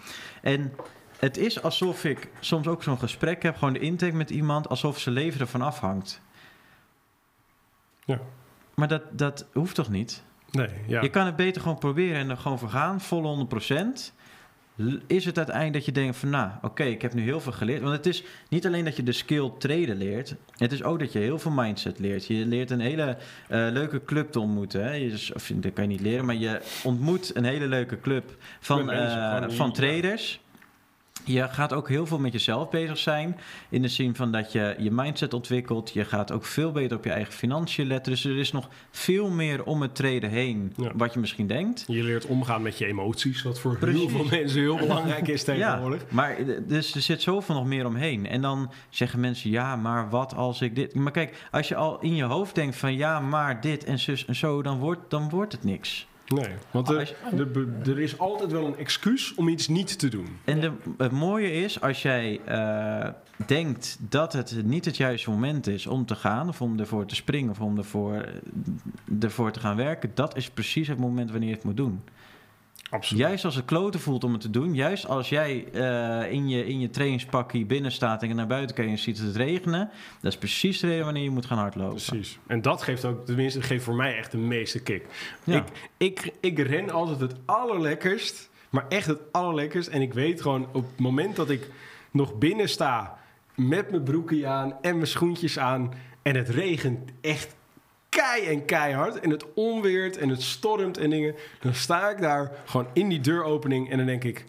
En 0.42 0.72
het 1.18 1.36
is 1.36 1.62
alsof 1.62 2.04
ik 2.04 2.30
soms 2.40 2.66
ook 2.66 2.82
zo'n 2.82 2.98
gesprek 2.98 3.42
heb... 3.42 3.56
gewoon 3.56 3.72
de 3.72 3.78
intake 3.78 4.16
met 4.16 4.30
iemand... 4.30 4.68
alsof 4.68 4.98
zijn 4.98 5.14
leven 5.14 5.40
ervan 5.40 5.62
afhangt. 5.62 6.20
Ja. 8.04 8.20
Maar 8.74 8.88
dat, 8.88 9.02
dat 9.10 9.46
hoeft 9.52 9.74
toch 9.74 9.88
niet? 9.88 10.22
Nee, 10.50 10.68
ja. 10.86 11.00
Je 11.02 11.10
kan 11.10 11.26
het 11.26 11.36
beter 11.36 11.62
gewoon 11.62 11.78
proberen 11.78 12.16
en 12.16 12.30
er 12.30 12.36
gewoon 12.36 12.58
voor 12.58 12.68
gaan, 12.68 13.00
volle 13.00 13.46
100%. 14.08 14.15
Is 15.06 15.24
het 15.24 15.36
uiteindelijk 15.36 15.74
dat 15.74 15.84
je 15.84 15.92
denkt 15.92 16.16
van, 16.16 16.30
nou, 16.30 16.50
oké, 16.62 16.84
ik 16.84 17.02
heb 17.02 17.14
nu 17.14 17.22
heel 17.22 17.40
veel 17.40 17.52
geleerd. 17.52 17.82
Want 17.82 17.96
het 17.96 18.06
is 18.06 18.22
niet 18.48 18.66
alleen 18.66 18.84
dat 18.84 18.96
je 18.96 19.02
de 19.02 19.12
skill 19.12 19.50
traden 19.58 19.96
leert. 19.96 20.34
Het 20.56 20.72
is 20.72 20.82
ook 20.82 20.98
dat 20.98 21.12
je 21.12 21.18
heel 21.18 21.38
veel 21.38 21.50
mindset 21.50 21.98
leert. 21.98 22.26
Je 22.26 22.46
leert 22.46 22.70
een 22.70 22.80
hele 22.80 23.16
eh, 23.48 23.66
leuke 23.72 24.04
club 24.04 24.32
te 24.32 24.40
ontmoeten. 24.40 24.84
Hè? 24.84 24.92
Je, 24.92 25.30
of, 25.34 25.52
dat 25.54 25.72
kan 25.72 25.84
je 25.84 25.90
niet 25.90 26.00
leren, 26.00 26.24
maar 26.24 26.34
je 26.34 26.60
ontmoet 26.84 27.36
een 27.36 27.44
hele 27.44 27.66
leuke 27.66 28.00
club 28.00 28.36
van, 28.60 28.90
eh, 28.90 29.48
van 29.48 29.72
traders. 29.72 30.40
Je 31.24 31.48
gaat 31.48 31.72
ook 31.72 31.88
heel 31.88 32.06
veel 32.06 32.18
met 32.18 32.32
jezelf 32.32 32.70
bezig 32.70 32.98
zijn. 32.98 33.36
In 33.68 33.82
de 33.82 33.88
zin 33.88 34.14
van 34.14 34.32
dat 34.32 34.52
je 34.52 34.74
je 34.78 34.90
mindset 34.90 35.34
ontwikkelt. 35.34 35.92
Je 35.92 36.04
gaat 36.04 36.32
ook 36.32 36.44
veel 36.44 36.72
beter 36.72 36.96
op 36.96 37.04
je 37.04 37.10
eigen 37.10 37.32
financiën 37.32 37.86
letten. 37.86 38.12
Dus 38.12 38.24
er 38.24 38.38
is 38.38 38.52
nog 38.52 38.68
veel 38.90 39.30
meer 39.30 39.64
om 39.64 39.82
het 39.82 39.94
traden 39.94 40.30
heen. 40.30 40.72
Ja. 40.76 40.92
Wat 40.94 41.14
je 41.14 41.20
misschien 41.20 41.46
denkt. 41.46 41.84
Je 41.86 42.02
leert 42.02 42.26
omgaan 42.26 42.62
met 42.62 42.78
je 42.78 42.86
emoties, 42.86 43.42
wat 43.42 43.60
voor 43.60 43.78
heel 43.80 44.08
veel 44.08 44.24
mensen 44.30 44.60
heel 44.60 44.76
belangrijk 44.76 45.28
is 45.28 45.44
tegenwoordig. 45.44 46.00
Ja, 46.00 46.06
maar 46.10 46.36
eh, 46.36 46.46
dus 46.66 46.94
er 46.94 47.00
zit 47.00 47.22
zoveel 47.22 47.54
nog 47.54 47.66
meer 47.66 47.86
omheen. 47.86 48.26
En 48.26 48.40
dan 48.40 48.72
zeggen 48.88 49.20
mensen, 49.20 49.50
ja, 49.50 49.76
maar 49.76 50.10
wat 50.10 50.34
als 50.34 50.60
ik 50.60 50.74
dit... 50.74 50.94
Maar 50.94 51.12
kijk, 51.12 51.46
als 51.50 51.68
je 51.68 51.76
al 51.76 52.00
in 52.00 52.14
je 52.14 52.24
hoofd 52.24 52.54
denkt 52.54 52.76
van... 52.76 52.96
ja, 52.96 53.20
maar 53.20 53.60
dit 53.60 53.84
en 53.84 53.98
zus 53.98 54.24
en 54.24 54.34
zo, 54.34 54.62
dan 54.62 54.78
wordt, 54.78 55.00
dan 55.10 55.28
wordt 55.28 55.52
het 55.52 55.64
niks. 55.64 56.06
Nee, 56.26 56.54
want 56.70 56.88
Als 56.88 57.14
er, 57.32 57.56
er, 57.56 57.68
er 57.90 57.98
is 57.98 58.18
altijd 58.18 58.52
wel 58.52 58.66
een 58.66 58.76
excuus 58.76 59.34
om 59.34 59.48
iets 59.48 59.68
niet 59.68 59.98
te 59.98 60.08
doen. 60.08 60.38
En 60.44 60.60
de, 60.60 60.72
het 60.98 61.12
mooie 61.12 61.52
is, 61.52 61.80
als 61.80 62.02
jij 62.02 62.40
eh, 62.44 63.08
denkt 63.46 63.96
dat 64.00 64.32
het 64.32 64.64
niet 64.64 64.84
het 64.84 64.96
juiste 64.96 65.30
moment 65.30 65.66
is 65.66 65.86
om 65.86 66.06
te 66.06 66.14
gaan... 66.14 66.48
of 66.48 66.62
om 66.62 66.78
ervoor 66.78 67.06
te 67.06 67.14
springen 67.14 67.50
of 67.50 67.60
om 67.60 67.78
ervoor, 67.78 68.14
eh, 68.14 68.32
ervoor 69.20 69.50
te 69.50 69.60
gaan 69.60 69.76
werken... 69.76 70.10
dat 70.14 70.36
is 70.36 70.50
precies 70.50 70.88
het 70.88 70.98
moment 70.98 71.30
wanneer 71.30 71.48
je 71.48 71.54
het 71.54 71.64
moet 71.64 71.76
doen. 71.76 72.02
Absoluut. 72.90 73.22
Juist 73.22 73.44
als 73.44 73.54
het 73.54 73.64
kloten 73.64 74.00
voelt 74.00 74.24
om 74.24 74.32
het 74.32 74.40
te 74.40 74.50
doen. 74.50 74.74
Juist 74.74 75.06
als 75.06 75.28
jij 75.28 75.64
eh, 75.72 76.32
in, 76.32 76.48
je, 76.48 76.66
in 76.66 76.80
je 76.80 76.90
trainingspakje 76.90 77.64
binnen 77.64 77.92
staat 77.92 78.22
en 78.22 78.36
naar 78.36 78.46
buiten 78.46 78.76
kijkt 78.76 78.90
en 78.90 78.96
je 78.96 79.02
ziet 79.02 79.18
het 79.18 79.36
regenen. 79.36 79.90
Dat 80.20 80.32
is 80.32 80.38
precies 80.38 80.80
de 80.80 80.86
reden 80.86 81.04
wanneer 81.04 81.22
je 81.22 81.30
moet 81.30 81.46
gaan 81.46 81.58
hardlopen. 81.58 81.94
Precies. 81.94 82.38
En 82.46 82.62
dat 82.62 82.82
geeft 82.82 83.04
ook, 83.04 83.26
tenminste, 83.26 83.62
geeft 83.62 83.84
voor 83.84 83.94
mij 83.94 84.16
echt 84.16 84.30
de 84.30 84.38
meeste 84.38 84.82
kick. 84.82 85.06
Ja. 85.44 85.56
Ik, 85.56 85.64
ik, 85.96 86.32
ik 86.40 86.58
ren 86.58 86.90
altijd 86.90 87.20
het 87.20 87.34
allerlekkerst, 87.44 88.50
maar 88.70 88.88
echt 88.88 89.06
het 89.06 89.20
allerlekkerst. 89.32 89.88
En 89.88 90.02
ik 90.02 90.14
weet 90.14 90.42
gewoon 90.42 90.66
op 90.72 90.86
het 90.86 90.98
moment 90.98 91.36
dat 91.36 91.50
ik 91.50 91.70
nog 92.10 92.38
binnen 92.38 92.68
sta 92.68 93.18
met 93.54 93.90
mijn 93.90 94.02
broekje 94.02 94.46
aan 94.46 94.74
en 94.80 94.94
mijn 94.94 95.06
schoentjes 95.06 95.58
aan 95.58 95.92
en 96.22 96.36
het 96.36 96.48
regent 96.48 97.10
echt 97.20 97.54
kei 98.16 98.46
en 98.46 98.64
keihard 98.64 99.20
en 99.20 99.30
het 99.30 99.44
onweert 99.54 100.16
en 100.16 100.28
het 100.28 100.42
stormt 100.42 100.98
en 100.98 101.10
dingen, 101.10 101.34
dan 101.60 101.74
sta 101.74 102.10
ik 102.10 102.20
daar 102.20 102.50
gewoon 102.64 102.86
in 102.92 103.08
die 103.08 103.20
deuropening 103.20 103.90
en 103.90 103.96
dan 103.96 104.06
denk 104.06 104.24
ik, 104.24 104.44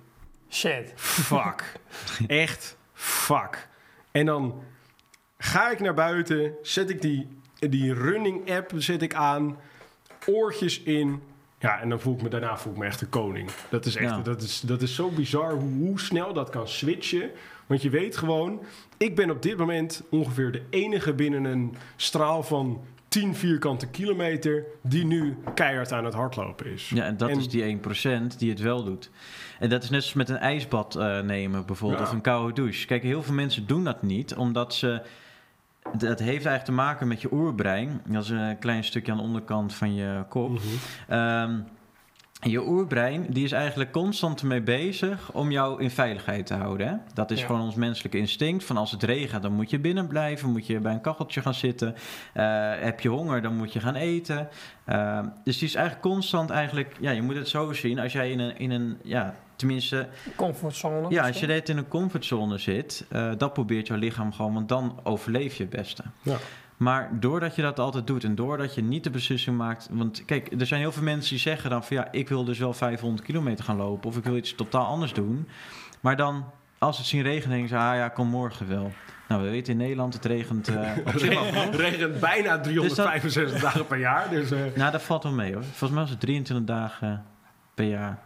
Shit. 0.49 0.93
fuck. 0.95 1.63
Echt 2.27 2.77
fuck. 2.93 3.67
En 4.11 4.25
dan 4.25 4.63
ga 5.37 5.69
ik 5.71 5.79
naar 5.79 5.93
buiten, 5.93 6.53
zet 6.61 6.89
ik 6.89 7.01
die, 7.01 7.27
die 7.59 7.93
running 7.93 8.51
app 8.51 8.71
zet 8.75 9.01
ik 9.01 9.13
aan, 9.13 9.57
oortjes 10.25 10.81
in. 10.81 11.21
Ja, 11.59 11.79
en 11.81 11.89
dan 11.89 11.99
voel 11.99 12.15
ik 12.15 12.21
me 12.21 12.29
daarna 12.29 12.57
voel 12.57 12.73
ik 12.73 12.79
me 12.79 12.85
echt 12.85 12.99
de 12.99 13.05
koning. 13.05 13.49
Dat 13.69 13.85
is 13.85 13.95
echt, 13.95 14.09
Ja. 14.09 14.19
dat 14.21 14.41
is, 14.41 14.59
dat 14.59 14.81
is 14.81 14.95
zo 14.95 15.09
bizar 15.09 15.51
hoe, 15.53 15.87
hoe 15.87 15.99
snel 15.99 16.33
dat 16.33 16.49
kan 16.49 16.67
switchen. 16.67 17.31
Want 17.65 17.81
je 17.81 17.89
weet 17.89 18.17
gewoon, 18.17 18.61
ik 18.97 19.15
ben 19.15 19.29
op 19.29 19.41
dit 19.41 19.57
moment 19.57 20.01
ongeveer 20.09 20.51
de 20.51 20.61
enige 20.69 21.13
binnen 21.13 21.43
een 21.45 21.75
straal 21.95 22.43
van 22.43 22.83
10 23.07 23.35
vierkante 23.35 23.87
kilometer 23.87 24.63
die 24.81 25.05
nu 25.05 25.37
keihard 25.53 25.91
aan 25.91 26.05
het 26.05 26.13
hardlopen 26.13 26.65
is. 26.73 26.89
Ja, 26.89 27.03
en 27.03 27.17
dat 27.17 27.29
En- 27.29 27.37
is 27.37 27.49
die 27.49 27.63
1% 27.63 28.39
die 28.39 28.49
het 28.49 28.59
wel 28.59 28.83
doet. 28.83 29.09
En 29.59 29.69
dat 29.69 29.83
is 29.83 29.89
net 29.89 30.01
zoals 30.01 30.15
met 30.17 30.29
een 30.29 30.37
ijsbad 30.37 30.95
eh, 30.95 31.19
nemen 31.19 31.65
bijvoorbeeld, 31.65 32.01
Ja. 32.01 32.07
of 32.07 32.11
een 32.13 32.21
koude 32.21 32.53
douche. 32.53 32.85
Kijk, 32.85 33.03
heel 33.03 33.23
veel 33.23 33.33
mensen 33.33 33.67
doen 33.67 33.83
dat 33.83 34.01
niet, 34.03 34.35
omdat 34.35 34.73
ze 34.73 35.01
dat 35.97 36.19
heeft 36.19 36.25
eigenlijk 36.45 36.63
te 36.63 36.71
maken 36.71 37.07
met 37.07 37.21
je 37.21 37.33
oerbrein. 37.33 38.01
Dat 38.07 38.23
is 38.23 38.29
een 38.29 38.59
klein 38.59 38.83
stukje 38.83 39.11
aan 39.11 39.17
de 39.17 39.23
onderkant 39.23 39.73
van 39.73 39.95
je 39.95 40.23
kop. 40.29 40.59
Ehm, 41.07 41.59
je 42.41 42.67
oerbrein 42.67 43.25
die 43.29 43.43
is 43.43 43.51
eigenlijk 43.51 43.91
constant 43.91 44.43
mee 44.43 44.61
bezig 44.61 45.31
om 45.31 45.51
jou 45.51 45.81
in 45.81 45.91
veiligheid 45.91 46.45
te 46.45 46.53
houden. 46.53 46.87
Hè? 46.87 46.93
Dat 47.13 47.31
is 47.31 47.39
Ja. 47.39 47.45
gewoon 47.45 47.61
ons 47.61 47.75
menselijke 47.75 48.17
instinct. 48.17 48.63
Van 48.63 48.77
als 48.77 48.91
het 48.91 49.03
regent, 49.03 49.41
dan 49.41 49.51
moet 49.53 49.69
je 49.69 49.79
binnen 49.79 50.07
blijven. 50.07 50.49
Moet 50.51 50.67
je 50.67 50.79
bij 50.79 50.93
een 50.93 51.01
kacheltje 51.01 51.41
gaan 51.41 51.53
zitten. 51.53 51.95
Eh, 52.33 52.71
heb 52.79 52.99
je 52.99 53.09
honger, 53.09 53.41
dan 53.41 53.55
moet 53.55 53.73
je 53.73 53.79
gaan 53.79 53.95
eten. 53.95 54.47
Ehm, 54.85 55.25
dus 55.43 55.57
die 55.57 55.67
is 55.67 55.75
eigenlijk 55.75 56.05
constant 56.05 56.49
eigenlijk... 56.49 56.95
Ja, 56.99 57.11
je 57.11 57.21
moet 57.21 57.35
het 57.35 57.47
zo 57.47 57.73
zien. 57.73 57.99
Als 57.99 58.13
jij 58.13 58.31
in 58.31 58.39
een... 58.39 58.57
In 58.57 58.71
een 58.71 58.97
ja, 59.03 59.35
tenminste, 59.55 60.07
Comfortzone. 60.35 61.09
ja, 61.09 61.27
als 61.27 61.39
je 61.39 61.47
net 61.47 61.69
in 61.69 61.77
een 61.77 61.87
comfortzone 61.87 62.57
zit... 62.57 63.05
eh, 63.09 63.31
dat 63.37 63.53
probeert 63.53 63.87
jouw 63.87 63.97
lichaam 63.97 64.33
gewoon... 64.33 64.53
Want 64.53 64.69
dan 64.69 64.99
overleef 65.03 65.55
je 65.55 65.63
het 65.63 65.71
beste. 65.75 66.03
Ja. 66.21 66.37
Maar 66.77 67.09
doordat 67.19 67.55
je 67.55 67.61
dat 67.61 67.79
altijd 67.79 68.07
doet 68.07 68.23
en 68.23 68.35
doordat 68.35 68.75
je 68.75 68.81
niet 68.81 69.03
de 69.03 69.09
beslissing 69.09 69.57
maakt. 69.57 69.89
Want 69.91 70.25
kijk, 70.25 70.51
er 70.59 70.65
zijn 70.65 70.79
heel 70.79 70.91
veel 70.91 71.03
mensen 71.03 71.29
die 71.29 71.39
zeggen 71.39 71.69
dan 71.69 71.83
van 71.83 71.97
ja, 71.97 72.07
ik 72.11 72.29
wil 72.29 72.43
dus 72.43 72.57
wel 72.57 72.73
500 72.73 73.25
kilometer 73.25 73.63
gaan 73.65 73.77
lopen 73.77 74.09
of 74.09 74.17
ik 74.17 74.23
wil 74.23 74.35
iets 74.35 74.55
totaal 74.55 74.85
anders 74.85 75.13
doen. 75.13 75.47
Maar 75.99 76.15
dan, 76.15 76.45
als 76.77 76.97
het 76.97 77.07
zien 77.07 77.21
regenen, 77.21 77.57
denken 77.57 77.69
ze, 77.69 77.83
ah 77.83 77.95
ja, 77.95 78.09
kom 78.09 78.27
morgen 78.27 78.67
wel. 78.67 78.91
Nou, 79.27 79.43
we 79.43 79.49
weten 79.49 79.71
in 79.73 79.79
Nederland, 79.79 80.13
het 80.13 80.25
regent 80.25 80.67
eh. 80.67 80.75
Het 81.05 81.75
regent 81.75 82.19
bijna 82.19 82.59
365 82.59 83.61
dagen 83.61 83.87
per 83.87 83.97
jaar. 83.97 84.29
Dus 84.29 84.51
eh, 84.51 84.59
Nou, 84.75 84.91
dat 84.91 85.01
valt 85.01 85.23
wel 85.23 85.31
mee 85.31 85.53
hoor. 85.53 85.63
Volgens 85.63 85.89
mij 85.89 85.99
was 85.99 86.09
het 86.09 86.19
23 86.19 86.67
dagen 86.67 87.25
per 87.73 87.85
jaar. 87.85 88.19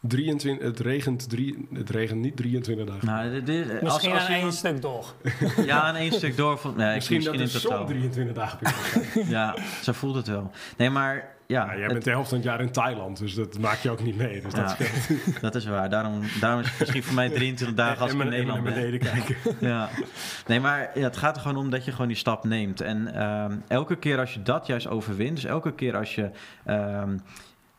23, 0.00 0.66
het, 0.66 0.80
regent 0.80 1.28
drie, 1.28 1.68
het 1.72 1.90
regent 1.90 2.20
niet 2.20 2.36
23 2.36 2.86
dagen. 2.86 3.06
Nou, 3.06 3.30
dit- 3.30 3.46
dit- 3.46 3.70
als, 3.72 3.80
Misschien 3.82 4.12
als 4.12 4.22
aan 4.22 4.28
één 4.34 4.52
stuk 4.52 4.82
door. 4.82 5.14
Ja, 5.66 5.80
aan 5.82 5.94
één 5.94 6.12
stuk 6.12 6.36
door. 6.36 6.58
Van, 6.58 6.74
nee, 6.76 6.94
misschien, 6.94 7.16
misschien, 7.16 7.38
dat 7.38 7.54
in 7.54 7.60
totaal. 7.60 7.78
zon 7.78 7.86
23 7.86 8.34
dagen. 8.34 8.58
Ja, 9.36 9.56
zo 9.82 9.92
voelt 9.92 10.14
het 10.14 10.26
wel. 10.26 10.50
Nee, 10.76 10.90
maar 10.90 11.14
ja, 11.46 11.64
Ja, 11.64 11.72
jij 11.72 11.82
het- 11.82 11.92
bent 11.92 12.04
de 12.04 12.10
helft 12.10 12.28
van 12.28 12.38
het 12.38 12.46
jaar 12.46 12.60
in 12.60 12.70
Thailand, 12.70 13.18
dus 13.18 13.34
dat 13.34 13.58
maak 13.58 13.78
je 13.78 13.90
ook 13.90 14.02
niet 14.02 14.16
mee. 14.16 14.42
Dus 14.42 14.54
dat 14.54 14.76
Ja, 14.78 14.86
dat 15.40 15.54
is 15.54 15.64
waar. 15.66 15.90
Daarom, 15.90 16.20
daarom 16.40 16.60
is 16.60 16.68
het 16.70 16.78
misschien 16.78 17.02
voor 17.02 17.14
mij 17.14 17.28
23 17.28 17.76
dagen 17.76 18.00
als 18.02 18.10
en 18.10 18.16
ik 18.16 18.22
in 18.24 18.30
Nederland 18.30 18.64
naar 18.64 18.72
ben. 18.72 18.82
beneden 18.82 19.00
kijken. 19.12 19.36
Ja. 19.60 19.88
Nee, 20.46 20.60
maar 20.60 20.90
ja, 20.94 21.02
het 21.02 21.16
gaat 21.16 21.36
er 21.36 21.42
gewoon 21.42 21.56
om 21.56 21.70
dat 21.70 21.84
je 21.84 21.90
gewoon 21.90 22.08
die 22.08 22.16
stap 22.16 22.44
neemt. 22.44 22.80
En 22.80 23.14
ehm, 23.14 23.56
elke 23.68 23.96
keer 23.96 24.18
als 24.18 24.34
je 24.34 24.42
dat 24.42 24.66
juist 24.66 24.86
overwint, 24.88 25.34
dus 25.34 25.44
elke 25.44 25.72
keer 25.74 25.96
als 25.96 26.14
je, 26.14 26.30
ehm, 26.64 27.16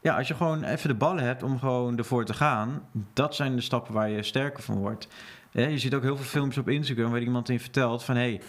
ja, 0.02 0.18
als 0.18 0.28
je 0.28 0.36
gewoon 0.36 0.64
even 0.64 0.90
de 0.90 0.96
ballen 0.96 1.24
hebt 1.24 1.44
om 1.44 1.60
gewoon 1.60 1.98
ervoor 1.98 2.26
te 2.26 2.34
gaan, 2.34 2.82
dat 3.14 3.36
zijn 3.36 3.56
de 3.56 3.62
stappen 3.62 3.94
waar 3.94 4.10
je 4.10 4.24
sterker 4.24 4.64
van 4.64 4.78
wordt. 4.78 5.08
Je 5.52 5.78
ziet 5.78 5.94
ook 5.94 6.02
heel 6.02 6.16
veel 6.16 6.26
filmpjes 6.26 6.58
op 6.58 6.70
Instagram 6.70 7.12
waar 7.12 7.22
iemand 7.22 7.50
in 7.50 7.60
vertelt 7.60 8.04
van, 8.04 8.16
hey, 8.16 8.42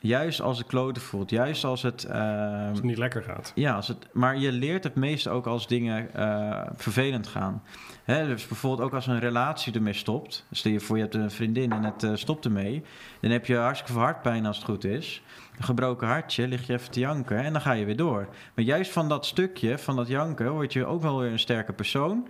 juist 0.00 0.40
als 0.40 0.58
het 0.58 0.66
kloten 0.66 1.02
voelt, 1.02 1.30
juist 1.30 1.64
als 1.64 1.82
het... 1.82 2.04
ehm, 2.04 2.68
Als 2.68 2.76
het 2.76 2.82
niet 2.86 2.98
lekker 2.98 3.22
gaat. 3.22 3.52
ja, 3.54 3.74
als 3.74 3.88
het, 3.88 4.06
maar 4.12 4.36
je 4.38 4.52
leert 4.52 4.84
het 4.84 4.94
meeste 4.94 5.30
ook 5.30 5.46
als 5.46 5.66
dingen 5.66 6.14
eh, 6.14 6.60
vervelend 6.76 7.26
gaan. 7.26 7.62
Hè, 8.04 8.26
dus 8.26 8.46
bijvoorbeeld 8.46 8.88
ook 8.88 8.94
als 8.94 9.06
een 9.06 9.18
relatie 9.20 9.72
ermee 9.74 9.92
stopt. 9.92 10.44
Stel 10.50 10.72
je 10.72 10.80
voor 10.80 10.96
je 10.96 11.02
hebt 11.02 11.14
een 11.14 11.30
vriendin 11.30 11.72
en 11.72 11.82
het 11.84 12.02
eh, 12.02 12.10
stopt 12.14 12.44
ermee. 12.44 12.82
Dan 13.20 13.30
heb 13.30 13.46
je 13.46 13.56
hartstikke 13.56 13.92
veel 13.92 14.02
hartpijn 14.02 14.46
als 14.46 14.56
het 14.56 14.64
goed 14.66 14.84
is. 14.84 15.22
Een 15.58 15.64
gebroken 15.64 16.06
hartje, 16.08 16.48
lig 16.48 16.66
je 16.66 16.72
even 16.72 16.90
te 16.90 17.00
janken 17.00 17.38
en 17.44 17.52
dan 17.52 17.62
ga 17.62 17.72
je 17.72 17.84
weer 17.84 17.96
door. 17.96 18.28
Maar 18.54 18.64
juist 18.64 18.90
van 18.90 19.08
dat 19.08 19.26
stukje, 19.26 19.78
van 19.78 19.96
dat 19.96 20.08
janken, 20.08 20.52
word 20.52 20.72
je 20.72 20.86
ook 20.86 21.02
wel 21.02 21.18
weer 21.18 21.30
een 21.30 21.38
sterke 21.38 21.72
persoon. 21.72 22.28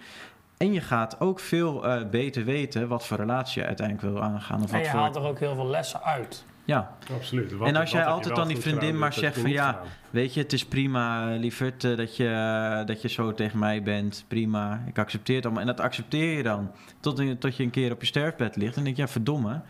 En 0.56 0.72
je 0.72 0.80
gaat 0.80 1.20
ook 1.20 1.40
veel 1.40 1.87
eh, 1.87 2.08
beter 2.10 2.44
weten 2.44 2.88
wat 2.88 3.06
voor 3.06 3.16
relatie 3.16 3.60
je 3.60 3.66
uiteindelijk 3.66 4.06
wil 4.14 4.22
aangaan. 4.22 4.62
Of 4.62 4.66
En 4.66 4.76
wat 4.76 4.84
je 4.84 4.90
voor, 4.90 5.00
haalt 5.00 5.16
er 5.16 5.22
ook 5.22 5.38
heel 5.38 5.54
veel 5.54 5.66
lessen 5.68 6.02
uit. 6.02 6.44
Ja, 6.68 6.96
Absoluut. 7.14 7.52
Wat- 7.52 7.68
En 7.68 7.76
als 7.76 7.90
jij 7.90 8.04
altijd 8.04 8.34
dan 8.37 8.48
die 8.48 8.56
vriendin 8.56 8.98
maar 8.98 9.12
zegt 9.12 9.38
van, 9.38 9.50
ja? 9.50 9.80
Weet 10.10 10.34
je, 10.34 10.40
het 10.40 10.52
is 10.52 10.64
prima, 10.64 11.26
lieverd, 11.37 11.84
eh, 11.84 11.96
dat 11.96 12.16
je, 12.16 12.82
dat 12.87 13.02
je 13.02 13.08
zo 13.08 13.34
tegen 13.34 13.58
mij 13.58 13.82
bent. 13.82 14.25
Prima, 14.28 14.82
ik 14.87 14.98
accepteer 14.98 15.37
het 15.37 15.44
allemaal. 15.44 15.62
En 15.62 15.68
dat 15.68 15.80
accepteer 15.80 16.37
je 16.37 16.42
dan 16.42 16.70
tot, 17.00 17.40
tot 17.40 17.56
je 17.56 17.62
een 17.62 17.70
keer 17.70 17.92
op 17.92 18.00
je 18.00 18.06
sterfbed 18.06 18.56
ligt. 18.56 18.76
En 18.76 18.84
denk 18.84 18.96
je, 18.96 19.02
ja, 19.02 19.08
verdomme. 19.08 19.60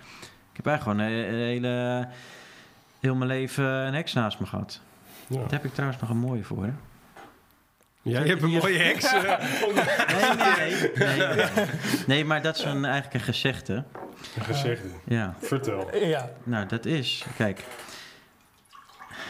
Ik 0.50 0.56
heb 0.56 0.66
eigenlijk 0.66 0.98
gewoon 1.00 1.12
een, 1.18 1.28
een 1.28 1.40
hele, 1.46 2.08
heel 3.00 3.14
mijn 3.14 3.30
leven 3.30 3.64
een 3.64 3.94
heks 3.94 4.12
naast 4.12 4.40
me 4.40 4.46
gehad. 4.46 4.80
Ja. 5.26 5.36
Daar 5.36 5.50
heb 5.50 5.64
ik 5.64 5.72
trouwens 5.74 6.00
nog 6.00 6.10
een 6.10 6.18
mooie 6.18 6.44
voor, 6.44 6.64
hè? 6.64 6.70
Ja, 8.02 8.20
je 8.20 8.28
hebt 8.28 8.42
een 8.42 8.50
mooie 8.50 8.78
heks. 8.78 9.04
eh, 9.12 9.22
Nee, 10.56 10.74
nee, 10.96 11.16
nee. 11.16 11.34
Nee, 11.34 11.66
nee 12.06 12.24
maar 12.24 12.42
dat 12.42 12.56
is 12.56 12.64
een, 12.64 12.84
eigenlijk 12.84 13.14
een 13.14 13.20
gezegde. 13.20 13.84
gezegde. 14.40 14.88
Ja, 15.04 15.34
Vertel. 15.40 15.96
Ja, 15.96 16.30
nou, 16.44 16.66
dat 16.66 16.84
is... 16.84 17.24
Kijk... 17.36 17.64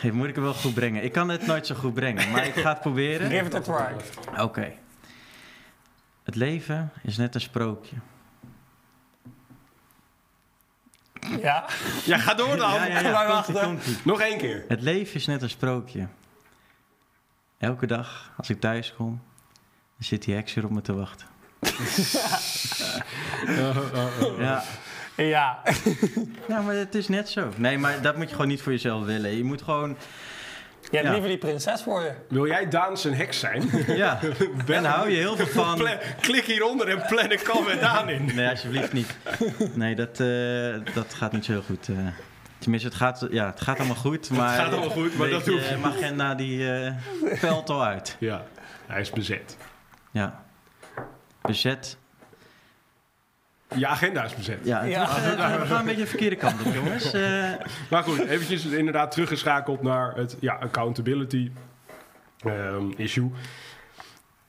Hey, 0.00 0.10
moet 0.10 0.28
ik 0.28 0.34
het 0.34 0.44
wel 0.44 0.54
goed 0.54 0.74
brengen? 0.74 1.04
Ik 1.04 1.12
kan 1.12 1.28
het 1.28 1.46
nooit 1.46 1.66
zo 1.66 1.74
goed 1.74 1.94
brengen, 1.94 2.30
maar 2.30 2.46
ik 2.46 2.54
ga 2.54 2.68
het 2.68 2.80
proberen. 2.80 3.30
give 3.30 3.44
it 3.44 3.54
a 3.54 3.60
try. 3.60 3.94
Oké. 4.42 4.72
Het 6.24 6.34
leven 6.34 6.92
is 7.02 7.16
net 7.16 7.34
een 7.34 7.40
sprookje. 7.40 7.96
Ja, 11.40 11.64
Ja, 12.04 12.18
ga 12.18 12.34
door 12.34 12.56
dan. 12.56 12.70
Ja, 12.72 13.00
ja. 13.00 13.44
Nog 14.04 14.20
één 14.20 14.38
keer. 14.38 14.64
Het 14.68 14.80
leven 14.80 15.14
is 15.14 15.26
net 15.26 15.42
een 15.42 15.50
sprookje. 15.50 16.06
Elke 17.58 17.86
dag 17.86 18.32
als 18.36 18.50
ik 18.50 18.60
thuis 18.60 18.94
kom, 18.96 19.20
dan 19.96 20.06
zit 20.06 20.24
die 20.24 20.34
heks 20.34 20.54
weer 20.54 20.64
op 20.64 20.70
me 20.70 20.80
te 20.80 20.94
wachten. 20.94 21.26
Ja. 24.38 24.62
ja. 25.16 25.58
ja, 26.48 26.60
maar 26.60 26.74
het 26.74 26.94
is 26.94 27.08
net 27.08 27.28
zo. 27.28 27.52
Nee, 27.56 27.78
maar 27.78 28.02
dat 28.02 28.16
moet 28.16 28.24
je 28.28 28.32
gewoon 28.34 28.48
niet 28.48 28.62
voor 28.62 28.72
jezelf 28.72 29.04
willen. 29.04 29.36
Je 29.36 29.44
moet 29.44 29.62
gewoon, 29.62 29.88
Je 29.88 30.88
hebt 30.90 31.04
Ja. 31.04 31.10
liever 31.10 31.28
die 31.28 31.38
prinses 31.38 31.82
voor 31.82 32.02
je. 32.02 32.12
Wil 32.28 32.46
jij 32.46 32.68
Daan 32.68 32.98
zijn 32.98 33.14
heks 33.14 33.38
zijn? 33.38 33.70
ja. 33.86 34.18
En 34.66 34.82
daar 34.82 34.92
hou 34.94 35.10
je 35.10 35.16
heel 35.16 35.36
veel 35.36 35.46
van. 35.46 35.74
Plan- 35.76 35.98
klik 36.20 36.44
hieronder 36.44 36.88
en 36.88 37.02
plan 37.06 37.30
een 37.30 37.42
call 37.42 37.62
met 37.64 37.80
Daan 37.80 38.08
in. 38.08 38.24
Nee, 38.34 38.48
alsjeblieft 38.48 38.92
niet. 38.92 39.16
Nee, 39.74 39.94
dat, 39.94 40.20
eh, 40.20 40.94
dat 40.94 41.14
gaat 41.14 41.32
niet 41.32 41.44
zo 41.44 41.52
heel 41.52 41.62
goed. 41.62 41.88
eh. 41.88 41.96
Tenminste, 42.68 42.88
het 42.88 42.98
gaat, 42.98 43.26
ja, 43.30 43.46
het 43.46 43.60
gaat 43.60 43.78
allemaal 43.78 43.96
goed. 43.96 44.30
Maar 44.36 44.58
gaat 44.58 44.72
allemaal 44.72 44.90
goed, 44.90 45.16
maar 45.18 45.28
dat 45.30 45.44
je, 45.44 45.50
hoeft 45.50 45.70
niet. 45.70 45.80
Mijn 45.80 45.94
agenda 45.94 46.34
die 46.34 46.72
eh 46.72 46.92
pelt 47.40 47.70
al 47.70 47.84
uit. 47.84 48.16
Ja, 48.20 48.44
hij 48.86 49.00
is 49.00 49.10
bezet. 49.10 49.56
Ja. 50.10 50.44
Bezet. 51.42 51.98
Je 53.74 53.86
agenda 53.86 54.24
is 54.24 54.34
bezet. 54.34 54.58
Ja, 54.64 54.80
het- 54.80 54.90
Ja. 54.90 55.00
We, 55.06 55.10
gaan, 55.20 55.60
we 55.60 55.66
gaan 55.66 55.78
een 55.78 55.84
beetje 55.84 56.00
de 56.00 56.06
verkeerde 56.06 56.36
kant 56.36 56.64
op, 56.66 56.74
jongens. 56.74 57.12
Eh, 57.12 57.52
Maar 57.90 58.02
goed, 58.02 58.18
eventjes 58.18 58.64
inderdaad 58.64 59.10
teruggeschakeld 59.10 59.82
naar 59.82 60.14
het 60.16 60.36
ja, 60.40 60.54
accountability 60.54 61.50
ehm, 62.38 62.90
issue. 62.96 63.30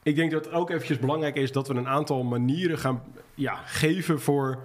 Ik 0.03 0.15
denk 0.15 0.31
dat 0.31 0.45
het 0.45 0.53
ook 0.53 0.69
eventjes 0.69 0.99
belangrijk 0.99 1.35
is 1.35 1.51
dat 1.51 1.67
we 1.67 1.73
een 1.73 1.88
aantal 1.88 2.23
manieren 2.23 2.79
gaan 2.79 3.03
ja, 3.35 3.55
geven 3.65 4.21
voor 4.21 4.59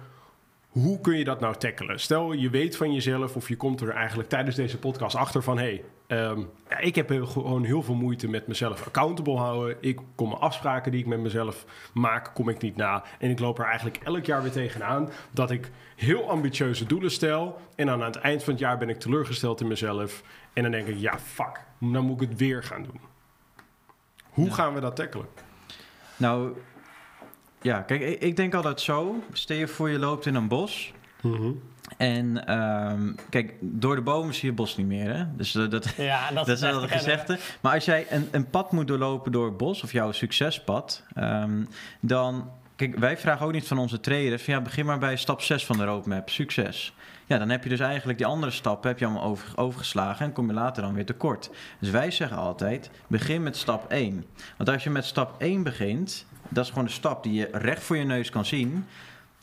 hoe 0.81 1.01
kun 1.01 1.17
je 1.17 1.23
dat 1.23 1.39
nou 1.39 1.55
tackelen. 1.55 1.99
Stel, 1.99 2.31
je 2.33 2.49
weet 2.49 2.77
van 2.77 2.93
jezelf 2.93 3.35
of 3.35 3.47
je 3.47 3.55
komt 3.55 3.81
er 3.81 3.89
eigenlijk 3.89 4.29
tijdens 4.29 4.55
deze 4.55 4.77
podcast 4.79 5.15
achter 5.15 5.43
van... 5.43 5.57
hé, 5.57 5.63
hey, 5.63 5.83
ehm, 6.19 6.39
ja, 6.69 6.77
ik 6.77 6.95
heb 6.95 7.09
heel- 7.09 7.25
gewoon 7.25 7.63
heel 7.63 7.83
veel 7.83 7.95
moeite 7.95 8.27
met 8.29 8.47
mezelf 8.47 8.85
accountable 8.85 9.37
houden. 9.37 9.77
Ik 9.81 9.99
kom 10.15 10.27
mijn 10.29 10.41
afspraken 10.41 10.91
die 10.91 10.99
ik 11.01 11.05
met 11.07 11.19
mezelf 11.19 11.65
maak, 11.93 12.31
kom 12.33 12.49
ik 12.49 12.61
niet 12.61 12.75
na. 12.75 13.03
En 13.19 13.29
ik 13.29 13.39
loop 13.39 13.59
er 13.59 13.65
eigenlijk 13.65 13.97
elk 14.03 14.25
jaar 14.25 14.41
weer 14.41 14.51
tegenaan 14.51 15.09
dat 15.31 15.51
ik 15.51 15.71
heel 15.95 16.29
ambitieuze 16.29 16.85
doelen 16.85 17.11
stel... 17.11 17.57
en 17.75 17.85
dan 17.85 17.99
aan 18.01 18.05
het 18.11 18.15
eind 18.15 18.43
van 18.43 18.53
het 18.53 18.61
jaar 18.61 18.77
ben 18.77 18.89
ik 18.89 18.99
teleurgesteld 18.99 19.61
in 19.61 19.67
mezelf... 19.67 20.23
en 20.53 20.61
dan 20.63 20.71
denk 20.71 20.87
ik, 20.87 20.97
ja, 20.97 21.19
fuck, 21.19 21.61
dan 21.79 22.05
moet 22.05 22.21
ik 22.21 22.29
het 22.29 22.39
weer 22.39 22.63
gaan 22.63 22.83
doen. 22.83 22.99
Hoe 24.29 24.45
Ja. 24.47 24.53
gaan 24.53 24.73
we 24.73 24.79
dat 24.79 24.95
tackelen? 24.95 25.27
nou, 26.17 26.51
ja, 27.65 27.81
kijk, 27.81 28.01
ik, 28.01 28.21
ik 28.21 28.35
denk 28.35 28.53
altijd 28.53 28.81
zo. 28.81 29.23
Stel 29.33 29.57
je 29.57 29.67
voor 29.67 29.89
je 29.89 29.99
loopt 29.99 30.25
in 30.25 30.35
een 30.35 30.47
bos. 30.47 30.93
En 31.97 32.47
ehm, 32.47 33.13
kijk, 33.29 33.53
door 33.59 33.95
de 33.95 34.01
bomen 34.01 34.33
zie 34.33 34.41
je 34.41 34.47
het 34.47 34.55
bos 34.55 34.77
niet 34.77 34.87
meer, 34.87 35.15
hè? 35.15 35.23
Dus 35.35 35.51
dat, 35.51 35.93
Ja, 35.97 36.31
dat, 36.31 36.45
Dat 36.47 36.55
is 36.55 36.61
wel 36.61 36.83
een 36.83 36.89
gezegde. 36.89 37.37
Maar 37.61 37.73
als 37.73 37.85
jij 37.85 38.05
een, 38.09 38.27
een 38.31 38.49
pad 38.49 38.71
moet 38.71 38.87
doorlopen 38.87 39.31
door 39.31 39.45
het 39.45 39.57
bos, 39.57 39.83
of 39.83 39.91
jouw 39.91 40.11
succespad, 40.11 41.03
ehm, 41.13 41.63
dan. 41.99 42.49
Kijk, 42.75 42.97
wij 42.97 43.17
vragen 43.17 43.45
ook 43.45 43.51
niet 43.51 43.67
van 43.67 43.77
onze 43.77 43.99
traders: 43.99 44.43
van, 44.43 44.53
ja, 44.53 44.61
begin 44.61 44.85
maar 44.85 44.99
bij 44.99 45.15
stap 45.15 45.41
6 45.41 45.65
van 45.65 45.77
de 45.77 45.85
roadmap, 45.85 46.29
succes. 46.29 46.93
Ja, 47.25 47.37
dan 47.37 47.49
heb 47.49 47.63
je 47.63 47.69
dus 47.69 47.79
eigenlijk 47.79 48.17
die 48.17 48.27
andere 48.27 48.51
stappen 48.51 48.89
heb 48.89 48.99
je 48.99 49.05
allemaal 49.05 49.23
over, 49.23 49.51
overgeslagen 49.55 50.25
en 50.25 50.33
kom 50.33 50.47
je 50.47 50.53
later 50.53 50.83
dan 50.83 50.93
weer 50.93 51.05
tekort. 51.05 51.49
Dus 51.79 51.89
wij 51.89 52.11
zeggen 52.11 52.37
altijd: 52.37 52.89
begin 53.07 53.43
met 53.43 53.57
stap 53.57 53.91
1. 53.91 54.25
Want 54.57 54.69
als 54.69 54.83
je 54.83 54.89
met 54.89 55.05
stap 55.05 55.35
1 55.41 55.63
begint, 55.63 56.25
dat 56.49 56.63
is 56.63 56.69
gewoon 56.69 56.85
de 56.85 56.91
stap 56.91 57.23
die 57.23 57.33
je 57.33 57.49
recht 57.51 57.83
voor 57.83 57.97
je 57.97 58.03
neus 58.03 58.29
kan 58.29 58.45
zien. 58.45 58.85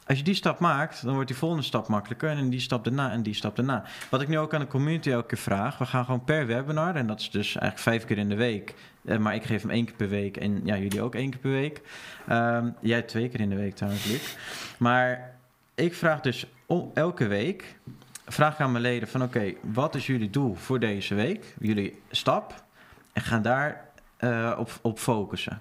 Als 0.07 0.19
je 0.19 0.25
die 0.25 0.35
stap 0.35 0.59
maakt, 0.59 1.05
dan 1.05 1.13
wordt 1.15 1.29
die 1.29 1.37
volgende 1.37 1.65
stap 1.65 1.89
makkelijker. 1.89 2.29
En 2.29 2.51
die 2.51 2.61
stap 2.61 2.85
daarna 2.85 3.11
en 3.11 3.23
die 3.23 3.35
stap 3.35 3.57
daarna. 3.57 3.85
Wat 4.11 4.21
ik 4.21 4.29
nu 4.29 4.39
ook 4.39 4.55
aan 4.55 4.61
de 4.61 4.67
community 4.67 5.11
elke 5.11 5.27
keer 5.27 5.39
vraag. 5.39 5.79
We 5.79 5.87
gaan 5.87 6.05
gewoon 6.05 6.25
per 6.25 6.47
webinar. 6.47 6.95
En 6.95 7.07
dat 7.07 7.21
is 7.21 7.31
dus 7.31 7.47
eigenlijk 7.47 7.79
vijf 7.79 8.05
keer 8.05 8.19
in 8.19 8.29
de 8.29 8.37
week. 8.37 8.75
Eh, 9.05 9.19
maar 9.19 9.35
ik 9.35 9.43
geef 9.43 9.63
hem 9.63 9.71
één 9.71 9.85
keer 9.85 9.95
per 9.95 10.09
week. 10.09 10.37
En 10.37 10.61
ja, 10.65 10.77
jullie 10.77 11.03
ook 11.03 11.15
één 11.15 11.31
keer 11.31 11.41
per 11.41 11.51
week. 11.51 11.81
Ehm, 12.29 12.71
jij 12.81 13.03
twee 13.03 13.29
keer 13.29 13.41
in 13.41 13.49
de 13.49 13.57
week 13.57 13.75
trouwens, 13.75 14.05
Luc. 14.05 14.37
Maar 14.79 15.35
ik 15.75 15.95
vraag 15.95 16.21
dus 16.21 16.47
elke 16.95 17.27
week... 17.27 17.79
vraag 18.27 18.61
aan 18.61 18.73
mijn 18.73 18.85
leden 18.85 19.09
van 19.09 19.23
oké, 19.23 19.53
wat 19.61 19.95
is 19.95 20.07
jullie 20.07 20.31
doel 20.31 20.55
voor 20.55 20.81
deze 20.81 21.15
week? 21.15 21.55
Jullie 21.59 22.01
stap. 22.11 22.65
En 23.13 23.23
ga 23.23 23.39
daar 23.39 23.89
eh, 24.17 24.53
op, 24.59 24.71
op 24.83 24.99
focussen. 24.99 25.61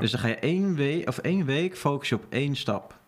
Dus 0.00 0.10
dan 0.10 0.20
ga 0.20 0.28
je 0.28 0.36
één 0.36 0.74
week, 0.74 1.08
of 1.08 1.18
één 1.18 1.44
week 1.44 1.76
focus 1.76 2.12
op 2.12 2.24
één 2.28 2.56
stap. 2.56 2.98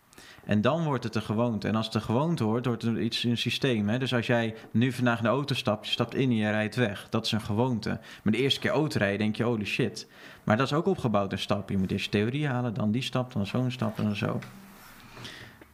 En 0.45 0.61
dan 0.61 0.83
wordt 0.83 1.03
het 1.03 1.15
een 1.15 1.21
gewoonte. 1.21 1.67
En 1.67 1.75
als 1.75 1.85
het 1.85 1.95
een 1.95 2.01
gewoonte 2.01 2.43
wordt, 2.43 2.65
wordt 2.65 2.81
het 2.81 2.97
iets 2.97 3.23
een 3.23 3.37
systeem. 3.37 3.89
Hè? 3.89 3.99
Dus 3.99 4.13
als 4.13 4.27
jij 4.27 4.55
nu 4.71 4.91
vandaag 4.91 5.17
in 5.17 5.23
de 5.23 5.29
auto 5.29 5.55
stapt, 5.55 5.85
je 5.85 5.91
stapt 5.91 6.15
in 6.15 6.29
en 6.29 6.35
je 6.35 6.49
rijdt 6.49 6.75
weg. 6.75 7.07
Dat 7.09 7.25
is 7.25 7.31
een 7.31 7.41
gewoonte. 7.41 7.99
Maar 8.23 8.33
de 8.33 8.39
eerste 8.39 8.59
keer 8.59 8.71
autorijden 8.71 9.19
denk 9.19 9.35
je, 9.35 9.43
holy 9.43 9.65
shit. 9.65 10.07
Maar 10.43 10.57
dat 10.57 10.65
is 10.65 10.73
ook 10.73 10.85
opgebouwd 10.85 11.31
een 11.31 11.39
stap. 11.39 11.69
Je 11.69 11.77
moet 11.77 11.91
eerst 11.91 12.11
theorie 12.11 12.47
halen, 12.47 12.73
dan 12.73 12.91
die 12.91 13.01
stap, 13.01 13.33
dan 13.33 13.45
zo'n 13.45 13.71
stap 13.71 13.97
en 13.97 14.03
dan 14.03 14.15
zo. 14.15 14.39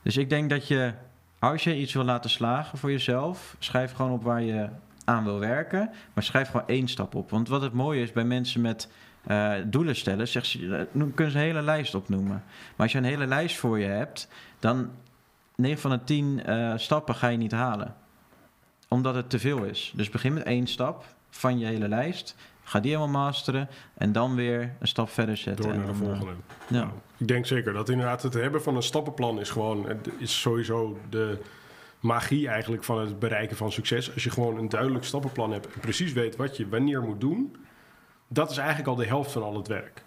Dus 0.01 0.17
ik 0.17 0.29
denk 0.29 0.49
dat 0.49 0.67
je, 0.67 0.93
als 1.39 1.63
je 1.63 1.77
iets 1.77 1.93
wil 1.93 2.03
laten 2.03 2.29
slagen 2.29 2.77
voor 2.77 2.91
jezelf, 2.91 3.55
schrijf 3.59 3.91
gewoon 3.91 4.11
op 4.11 4.23
waar 4.23 4.41
je 4.41 4.69
aan 5.03 5.23
wil 5.23 5.39
werken. 5.39 5.89
Maar 6.13 6.23
schrijf 6.23 6.49
gewoon 6.49 6.67
één 6.67 6.87
stap 6.87 7.15
op. 7.15 7.29
Want 7.29 7.47
wat 7.47 7.61
het 7.61 7.73
mooie 7.73 8.01
is 8.01 8.11
bij 8.11 8.23
mensen 8.23 8.61
met 8.61 8.89
eh, 9.23 9.53
doelen 9.65 9.95
stellen, 9.95 10.27
zeg 10.27 10.45
ze, 10.45 10.75
eh, 10.75 11.01
kunnen 11.15 11.31
ze 11.31 11.37
een 11.37 11.43
hele 11.43 11.61
lijst 11.61 11.95
opnoemen. 11.95 12.43
Maar 12.75 12.85
als 12.85 12.91
je 12.91 12.97
een 12.97 13.03
hele 13.03 13.27
lijst 13.27 13.57
voor 13.57 13.79
je 13.79 13.85
hebt, 13.85 14.27
dan 14.59 14.89
9 15.55 15.81
van 15.81 15.91
de 15.91 16.03
10 16.03 16.43
eh, 16.45 16.73
stappen 16.75 17.15
ga 17.15 17.27
je 17.27 17.37
niet 17.37 17.51
halen. 17.51 17.95
Omdat 18.87 19.15
het 19.15 19.29
te 19.29 19.39
veel 19.39 19.63
is. 19.63 19.93
Dus 19.95 20.09
begin 20.09 20.33
met 20.33 20.43
één 20.43 20.67
stap 20.67 21.05
van 21.29 21.59
je 21.59 21.65
hele 21.65 21.87
lijst. 21.87 22.35
Ga 22.63 22.79
die 22.79 22.91
helemaal 22.95 23.23
masteren. 23.23 23.69
En 23.93 24.11
dan 24.11 24.35
weer 24.35 24.73
een 24.79 24.87
stap 24.87 25.09
verder 25.09 25.37
zetten. 25.37 25.65
Door 25.65 25.75
naar 25.75 25.87
de 25.87 25.93
volgende. 25.93 26.31
ja. 26.67 26.79
Nou, 26.79 26.89
ik 27.17 27.27
denk 27.27 27.45
zeker 27.45 27.73
dat 27.73 27.89
inderdaad 27.89 28.23
het 28.23 28.33
hebben 28.33 28.61
van 28.63 28.75
een 28.75 28.83
stappenplan 28.83 29.39
is 29.39 29.49
gewoon 29.49 29.85
is 30.17 30.41
sowieso 30.41 30.99
de 31.09 31.39
magie 31.99 32.47
eigenlijk 32.47 32.83
van 32.83 32.99
het 32.99 33.19
bereiken 33.19 33.57
van 33.57 33.71
succes. 33.71 34.13
Als 34.13 34.23
je 34.23 34.29
gewoon 34.29 34.57
een 34.57 34.69
duidelijk 34.69 35.05
stappenplan 35.05 35.51
hebt 35.51 35.73
en 35.73 35.79
precies 35.79 36.13
weet 36.13 36.35
wat 36.35 36.57
je 36.57 36.69
wanneer 36.69 37.01
moet 37.01 37.21
doen, 37.21 37.55
dat 38.29 38.51
is 38.51 38.57
eigenlijk 38.57 38.87
al 38.89 38.95
de 38.95 39.05
helft 39.05 39.31
van 39.31 39.43
al 39.43 39.55
het 39.57 39.67
werk. 39.67 40.03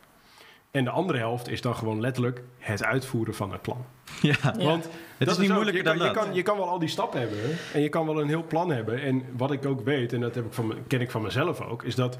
En 0.70 0.84
de 0.84 0.90
andere 0.90 1.18
helft 1.18 1.48
is 1.48 1.60
dan 1.60 1.76
gewoon 1.76 2.00
letterlijk 2.00 2.42
het 2.58 2.84
uitvoeren 2.84 3.34
van 3.34 3.52
het 3.52 3.62
plan. 3.62 3.84
Ja, 4.22 4.34
Ja. 4.42 4.64
Want 4.64 4.84
het 4.84 4.92
is 5.18 5.26
dat 5.26 5.38
niet 5.38 5.48
ook- 5.48 5.54
moeilijker 5.54 5.82
je 5.82 5.88
kan, 5.88 5.98
dan 5.98 6.08
je 6.08 6.14
dat. 6.14 6.24
kan, 6.24 6.34
je 6.34 6.42
kan 6.42 6.56
wel 6.56 6.68
al 6.68 6.78
die 6.78 6.88
stappen 6.88 7.20
hebben 7.20 7.38
en 7.72 7.80
je 7.80 7.88
kan 7.88 8.06
wel 8.06 8.20
een 8.20 8.28
heel 8.28 8.44
plan 8.46 8.70
hebben. 8.70 9.02
En 9.02 9.24
wat 9.36 9.50
ik 9.52 9.66
ook 9.66 9.80
weet, 9.80 10.12
en 10.12 10.20
dat 10.20 10.34
heb 10.34 10.44
ik 10.44 10.52
van, 10.52 10.74
ken 10.86 11.00
ik 11.00 11.10
van 11.10 11.22
mezelf 11.22 11.60
ook, 11.60 11.82
is 11.82 11.94
dat 11.94 12.18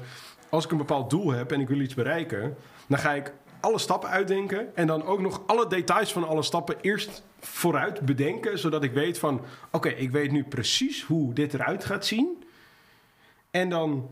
als 0.49 0.65
ik 0.65 0.71
een 0.71 0.77
bepaald 0.77 1.09
doel 1.09 1.31
heb 1.31 1.51
en 1.51 1.59
ik 1.61 1.67
wil 1.67 1.79
iets 1.79 1.93
bereiken, 1.93 2.57
dan 2.87 2.99
ga 2.99 3.13
ik 3.13 3.33
alle 3.59 3.77
stappen 3.79 4.09
uitdenken 4.09 4.75
en 4.75 4.87
dan 4.87 5.03
ook 5.03 5.19
nog 5.19 5.41
alle 5.45 5.67
details 5.67 6.13
van 6.13 6.27
alle 6.27 6.43
stappen 6.43 6.75
eerst 6.81 7.23
vooruit 7.39 7.99
bedenken, 8.01 8.59
zodat 8.59 8.83
ik 8.83 8.91
weet 8.93 9.19
van, 9.19 9.41
oké, 9.71 9.89
ik 9.89 10.11
weet 10.11 10.31
nu 10.31 10.43
precies 10.43 11.03
hoe 11.03 11.33
dit 11.33 11.53
eruit 11.53 11.85
gaat 11.85 12.05
zien. 12.05 12.43
En 13.51 13.69
dan, 13.69 14.09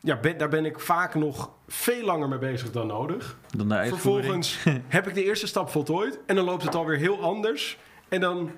ja, 0.00 0.16
ben, 0.16 0.38
daar 0.38 0.48
ben 0.48 0.64
ik 0.64 0.80
vaak 0.80 1.14
nog 1.14 1.50
veel 1.68 2.04
langer 2.04 2.28
mee 2.28 2.38
bezig 2.38 2.70
dan 2.70 2.86
nodig. 2.86 3.38
Dan 3.56 3.68
de. 3.68 3.86
Vervolgens 3.86 4.64
heb 4.88 5.08
ik 5.08 5.14
de 5.14 5.24
eerste 5.24 5.46
stap 5.46 5.70
voltooid 5.70 6.18
en 6.26 6.34
dan 6.34 6.44
loopt 6.44 6.62
het 6.62 6.74
alweer 6.74 6.98
heel 6.98 7.22
anders. 7.22 7.78
En 8.08 8.20
dan 8.20 8.50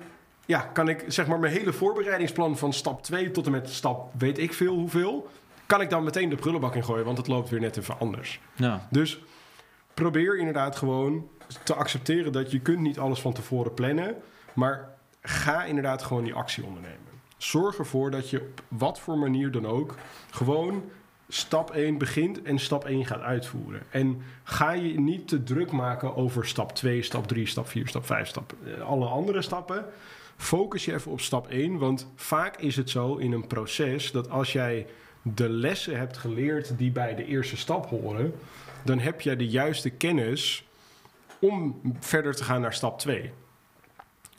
ja, 0.45 0.59
kan 0.59 0.89
ik 0.89 1.03
zeg 1.07 1.27
maar 1.27 1.39
mijn 1.39 1.53
hele 1.53 1.73
voorbereidingsplan 1.73 2.57
van 2.57 2.73
stap 2.73 3.03
2 3.03 3.31
tot 3.31 3.45
en 3.45 3.51
met 3.51 3.69
stap 3.69 4.11
weet 4.17 4.37
ik 4.37 4.53
veel 4.53 4.73
hoeveel, 4.73 5.29
kan 5.65 5.81
ik 5.81 5.89
dan 5.89 6.03
meteen 6.03 6.29
de 6.29 6.35
prullenbak 6.35 6.75
in 6.75 6.83
gooien, 6.83 7.05
want 7.05 7.17
het 7.17 7.27
loopt 7.27 7.49
weer 7.49 7.59
net 7.59 7.77
even 7.77 7.99
anders. 7.99 8.39
Ja. 8.55 8.87
Dus 8.89 9.19
probeer 9.93 10.37
inderdaad 10.37 10.75
gewoon 10.75 11.27
te 11.63 11.73
accepteren 11.73 12.31
dat 12.31 12.51
je 12.51 12.59
kunt 12.59 12.79
niet 12.79 12.99
alles 12.99 13.19
van 13.19 13.33
tevoren 13.33 13.73
plannen, 13.73 14.15
maar 14.53 14.89
ga 15.21 15.63
inderdaad 15.63 16.03
gewoon 16.03 16.23
die 16.23 16.33
actie 16.33 16.63
ondernemen. 16.63 16.99
Zorg 17.37 17.77
ervoor 17.77 18.11
dat 18.11 18.29
je 18.29 18.39
op 18.39 18.63
wat 18.67 18.99
voor 18.99 19.17
manier 19.17 19.51
dan 19.51 19.65
ook 19.65 19.95
gewoon 20.29 20.83
stap 21.29 21.71
1 21.71 21.97
begint 21.97 22.41
en 22.41 22.59
stap 22.59 22.85
1 22.85 23.05
gaat 23.05 23.21
uitvoeren. 23.21 23.81
En 23.89 24.21
ga 24.43 24.71
je 24.71 24.99
niet 24.99 25.27
te 25.27 25.43
druk 25.43 25.71
maken 25.71 26.15
over 26.15 26.47
stap 26.47 26.75
2, 26.75 27.01
stap 27.01 27.27
3, 27.27 27.45
stap 27.45 27.67
4, 27.67 27.87
stap 27.87 28.05
5, 28.05 28.27
stap, 28.27 28.53
eh, 28.65 28.81
alle 28.81 29.05
andere 29.05 29.41
stappen. 29.41 29.85
Focus 30.37 30.85
je 30.85 30.93
even 30.93 31.11
op 31.11 31.21
stap 31.21 31.47
1, 31.49 31.77
want 31.77 32.07
vaak 32.15 32.57
is 32.57 32.75
het 32.75 32.89
zo 32.89 33.15
in 33.15 33.31
een 33.31 33.47
proces 33.47 34.11
dat 34.11 34.29
als 34.29 34.51
jij 34.51 34.87
de 35.21 35.49
lessen 35.49 35.97
hebt 35.97 36.17
geleerd 36.17 36.77
die 36.77 36.91
bij 36.91 37.15
de 37.15 37.25
eerste 37.25 37.57
stap 37.57 37.85
horen, 37.85 38.33
dan 38.83 38.99
heb 38.99 39.21
je 39.21 39.35
de 39.35 39.47
juiste 39.47 39.89
kennis 39.89 40.67
om 41.39 41.81
verder 41.99 42.35
te 42.35 42.43
gaan 42.43 42.61
naar 42.61 42.73
stap 42.73 42.99
2. 42.99 43.31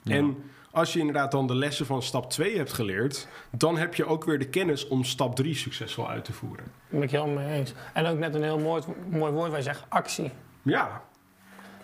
Ja. 0.01 0.15
En 0.15 0.37
als 0.75 0.93
je 0.93 0.99
inderdaad 0.99 1.31
dan 1.31 1.47
de 1.47 1.55
lessen 1.55 1.85
van 1.85 2.01
stap 2.03 2.29
2 2.29 2.57
hebt 2.57 2.73
geleerd, 2.73 3.27
dan 3.51 3.77
heb 3.77 3.95
je 3.95 4.05
ook 4.05 4.23
weer 4.23 4.39
de 4.39 4.49
kennis 4.49 4.87
om 4.87 5.03
stap 5.03 5.35
3 5.35 5.55
succesvol 5.55 6.09
uit 6.09 6.25
te 6.25 6.33
voeren. 6.33 6.65
Daar 6.65 6.73
ben 6.89 7.01
ik 7.01 7.11
helemaal 7.11 7.35
mee 7.43 7.57
eens. 7.59 7.73
En 7.93 8.05
ook 8.05 8.17
net 8.17 8.35
een 8.35 8.43
heel 8.43 8.59
mooi, 8.59 8.83
mooi 9.09 9.31
woord 9.31 9.49
waar 9.49 9.57
je 9.57 9.63
zegt 9.63 9.83
actie. 9.89 10.31
Ja, 10.61 11.01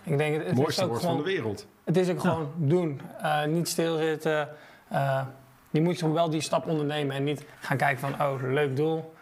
Ik 0.03 0.17
denk, 0.17 0.43
het, 0.43 0.55
mooiste 0.55 0.81
is 0.81 0.87
ook 0.87 0.87
woord 0.89 0.99
gewoon, 1.01 1.15
van 1.15 1.25
de 1.25 1.31
wereld. 1.31 1.67
Het 1.83 1.97
is 1.97 2.09
ook 2.09 2.19
gewoon 2.19 2.51
doen. 2.55 3.01
Eh, 3.21 3.45
niet 3.45 3.67
stilzitten. 3.67 4.49
Eh, 4.87 5.21
je 5.69 5.81
moet 5.81 5.97
toch 5.97 6.11
wel 6.11 6.29
die 6.29 6.41
stap 6.41 6.67
ondernemen 6.67 7.15
en 7.15 7.23
niet 7.23 7.45
gaan 7.59 7.77
kijken 7.77 7.99
van, 7.99 8.27
oh, 8.27 8.41
leuk 8.41 8.75
doel. 8.75 9.13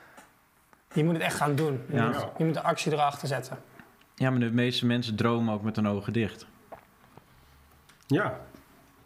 Je 0.93 1.03
moet 1.03 1.13
het 1.13 1.21
echt 1.23 1.35
gaan 1.35 1.55
doen. 1.55 1.81
Je, 1.89 1.95
Ja. 1.95 2.05
moet, 2.07 2.25
je 2.37 2.43
moet 2.45 2.53
de 2.53 2.61
actie 2.61 2.91
erachter 2.91 3.27
zetten. 3.27 3.57
ja, 4.15 4.29
maar 4.29 4.39
de 4.39 4.51
meeste 4.51 4.85
mensen 4.85 5.15
dromen 5.15 5.53
ook 5.53 5.61
met 5.63 5.75
hun 5.75 5.87
ogen 5.87 6.13
dicht. 6.13 6.45
Ja, 8.07 8.39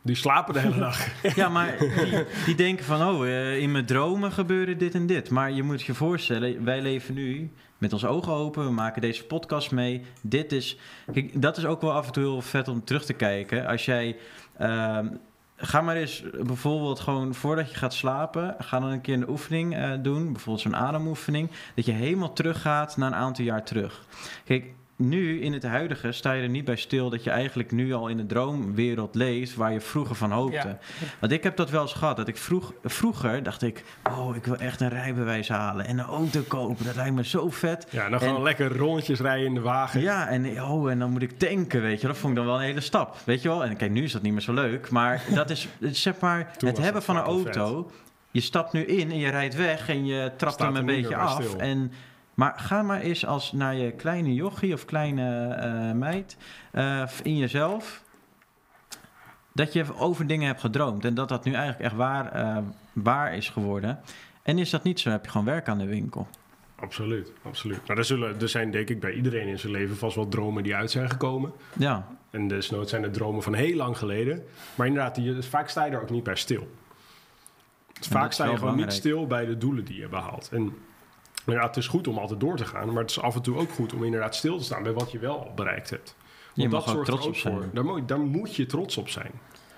die 0.04 0.16
slapen 0.16 0.54
de 0.54 0.60
hele 0.60 0.80
dag. 0.80 1.08
Ja, 1.36 1.50
maar 1.50 1.78
die, 1.80 2.26
die 2.46 2.56
denken 2.56 2.86
van, 2.86 3.08
oh, 3.08 3.28
eh, 3.28 3.58
in 3.58 3.72
mijn 3.72 3.86
dromen 3.86 4.32
gebeuren 4.32 4.78
dit 4.78 4.96
en 4.96 5.06
dit. 5.06 5.30
Maar 5.30 5.52
je 5.52 5.64
moet 5.64 5.82
je 5.82 5.94
voorstellen, 5.94 6.64
wij 6.64 6.82
leven 6.82 7.14
nu 7.14 7.52
met 7.78 7.94
onze 7.94 8.08
ogen 8.08 8.34
open. 8.34 8.66
We 8.66 8.72
maken 8.72 9.02
deze 9.02 9.26
podcast 9.26 9.72
mee. 9.72 10.06
Dit 10.22 10.52
is, 10.52 10.78
kijk, 11.14 11.42
dat 11.42 11.58
is 11.58 11.66
ook 11.66 11.82
wel 11.82 11.94
af 11.94 12.06
en 12.06 12.12
toe 12.12 12.24
heel 12.24 12.42
vet 12.42 12.68
om 12.68 12.84
terug 12.84 13.06
te 13.06 13.14
kijken. 13.14 13.68
Als 13.68 13.86
jij, 13.86 14.18
ehm, 14.58 15.08
ga 15.56 15.82
maar 15.82 15.96
eens 15.96 16.24
bijvoorbeeld 16.44 17.00
gewoon 17.00 17.34
voordat 17.34 17.72
je 17.72 17.78
gaat 17.78 17.94
slapen, 17.94 18.56
ga 18.60 18.80
dan 18.80 18.90
een 18.90 19.02
keer 19.02 19.14
een 19.14 19.30
oefening 19.30 19.76
eh, 19.76 19.92
doen. 20.02 20.32
Bijvoorbeeld 20.32 20.64
zo'n 20.64 20.76
ademoefening. 20.76 21.50
Dat 21.76 21.86
je 21.86 21.92
helemaal 21.92 22.34
teruggaat 22.34 22.98
naar 22.98 23.08
een 23.08 23.18
aantal 23.18 23.46
jaar 23.46 23.64
terug. 23.64 24.06
Kijk, 24.46 24.74
nu 25.10 25.42
in 25.42 25.54
het 25.54 25.64
huidige 25.64 26.12
sta 26.12 26.32
je 26.32 26.42
er 26.42 26.50
niet 26.50 26.66
bij 26.66 26.76
stil 26.76 27.10
dat 27.10 27.24
je 27.24 27.30
eigenlijk 27.30 27.72
nu 27.72 27.94
al 27.94 28.08
in 28.08 28.18
de 28.18 28.26
droomwereld 28.26 29.16
leeft 29.16 29.56
waar 29.56 29.74
je 29.74 29.82
vroeger 29.82 30.16
van 30.16 30.32
hoopte. 30.32 30.68
Ja. 30.68 30.78
Want 31.20 31.32
ik 31.32 31.44
heb 31.44 31.56
dat 31.56 31.70
wel 31.70 31.82
eens 31.82 31.94
gehad. 31.94 32.18
Dat 32.18 32.28
ik 32.28 32.38
vroeg, 32.38 32.74
vroeger 32.84 33.44
dacht 33.44 33.62
ik, 33.62 33.84
oh, 34.18 34.36
ik 34.36 34.46
wil 34.46 34.56
echt 34.56 34.82
een 34.82 34.90
rijbewijs 34.90 35.48
halen 35.48 35.86
en 35.86 36.00
een 36.00 36.06
auto 36.06 36.42
kopen. 36.48 36.86
Dat 36.86 36.96
lijkt 36.96 37.16
me 37.16 37.24
zo 37.24 37.50
vet. 37.50 37.88
Ja, 37.90 38.10
dan 38.10 38.20
gewoon 38.20 38.44
lekker 38.44 38.78
rondjes 38.78 39.20
rijden 39.20 39.46
in 39.46 39.54
de 39.54 39.62
wagen. 39.62 40.02
Ja, 40.02 40.28
en, 40.28 40.64
oh, 40.64 40.92
en 40.92 41.00
dan 41.00 41.12
moet 41.12 41.22
ik 41.22 41.38
tanken, 41.38 41.82
weet 41.82 42.02
je. 42.02 42.08
Dat 42.08 42.18
vond 42.18 42.32
ik 42.32 42.38
dan 42.38 42.48
wel 42.48 42.56
een 42.56 42.66
hele 42.66 42.82
stap, 42.82 43.18
weet 43.26 43.42
je 43.42 43.48
wel. 43.50 43.64
En 43.64 43.78
kijk, 43.78 43.92
nu 43.92 44.04
is 44.04 44.12
dat 44.12 44.22
niet 44.22 44.32
meer 44.32 44.42
zo 44.42 44.54
leuk. 44.54 44.90
Maar 44.90 45.22
dat 45.34 45.50
is, 45.50 45.68
zeg 45.80 46.20
maar, 46.20 46.58
Toen 46.58 46.70
het 46.70 46.78
hebben 46.78 47.04
van 47.04 47.16
een 47.16 47.24
auto. 47.24 47.92
Je 48.32 48.42
stapt 48.42 48.74
nu 48.74 48.86
in 48.86 49.12
en 49.12 49.18
je 49.18 49.30
rijdt 49.30 49.56
weg 49.56 49.90
en 49.90 50.06
je 50.06 50.32
trapt 50.38 50.54
Staat 50.54 50.68
hem 50.68 50.76
een 50.76 50.86
beetje 50.86 51.16
af. 51.16 51.44
stil. 51.44 51.60
En, 51.60 51.92
maar 52.34 52.54
ga 52.60 52.82
maar 52.82 53.00
eens 53.00 53.26
als 53.26 53.52
naar 53.52 53.76
je 53.76 53.92
kleine 53.92 54.34
jochie 54.34 54.74
of 54.74 54.86
kleine 54.86 55.48
eh, 55.48 55.92
meid 55.92 56.38
eh, 56.72 57.10
in 57.24 57.38
jezelf. 57.38 58.04
Dat 59.54 59.74
je 59.74 59.98
over 59.98 60.28
dingen 60.28 60.48
hebt 60.48 60.60
gedroomd. 60.60 61.06
En 61.06 61.14
dat 61.14 61.30
dat 61.30 61.46
nu 61.46 61.54
eigenlijk 61.54 61.84
echt 61.84 61.96
waar, 61.96 62.32
eh, 62.32 62.58
waar 62.94 63.36
is 63.36 63.50
geworden. 63.50 64.00
En 64.44 64.58
is 64.58 64.70
dat 64.70 64.84
niet 64.84 65.00
zo, 65.00 65.10
heb 65.10 65.26
je 65.26 65.32
gewoon 65.32 65.46
werk 65.46 65.68
aan 65.68 65.78
de 65.78 65.86
winkel. 65.86 66.28
Absoluut, 66.76 67.32
absoluut. 67.44 67.88
Nou, 67.88 68.00
er, 68.00 68.06
zullen, 68.06 68.42
er 68.42 68.50
zijn 68.50 68.72
denk 68.72 68.90
ik 68.90 69.00
bij 69.00 69.14
iedereen 69.14 69.48
in 69.48 69.60
zijn 69.60 69.72
leven 69.72 69.98
vast 69.98 70.16
wel 70.16 70.28
dromen 70.28 70.64
die 70.64 70.76
uit 70.76 70.92
zijn 70.92 71.10
gekomen. 71.10 71.52
Ja, 71.78 72.08
En 72.30 72.48
desnoods 72.48 72.90
zijn 72.90 73.04
het 73.04 73.14
dromen 73.14 73.44
van 73.44 73.54
heel 73.54 73.76
lang 73.76 73.98
geleden. 73.98 74.44
Maar 74.76 74.88
inderdaad, 74.88 75.16
die, 75.16 75.42
vaak 75.42 75.70
sta 75.70 75.86
je 75.86 75.92
er 75.92 76.02
ook 76.02 76.10
niet 76.10 76.24
bij 76.24 76.36
stil. 76.36 76.68
vaak 78.02 78.32
sta 78.32 78.50
je 78.50 78.58
gewoon 78.58 78.76
niet 78.76 78.94
stil 78.94 79.28
bij 79.28 79.46
de 79.46 79.58
doelen 79.58 79.86
die 79.86 80.00
je 80.00 80.08
behaalt. 80.08 80.50
En 80.52 80.74
ja, 81.46 81.62
het 81.68 81.78
is 81.78 81.88
goed 81.88 82.08
om 82.08 82.18
altijd 82.18 82.40
door 82.40 82.58
te 82.58 82.66
gaan. 82.66 82.88
Maar 82.94 83.02
het 83.02 83.12
is 83.12 83.22
af 83.22 83.36
en 83.36 83.42
toe 83.42 83.58
ook 83.58 83.72
goed 83.72 83.94
om 83.94 84.04
inderdaad 84.04 84.36
stil 84.36 84.58
te 84.58 84.64
staan 84.64 84.84
bij 84.84 84.94
wat 84.94 85.12
je 85.12 85.20
wel 85.20 85.52
bereikt 85.56 85.90
hebt. 85.90 86.16
Je 86.54 86.62
Want 86.62 86.74
mag 86.74 86.84
dat 86.84 86.94
zorgt 86.94 87.08
er 87.08 87.14
trots 87.14 87.28
ook 87.28 87.34
op 87.34 87.40
voor. 87.52 87.60
zijn. 87.62 87.70
Daar 87.74 87.86
moet, 87.86 88.08
daar 88.08 88.20
moet 88.20 88.56
je 88.56 88.66
trots 88.66 88.98
op 88.98 89.10
zijn. 89.10 89.32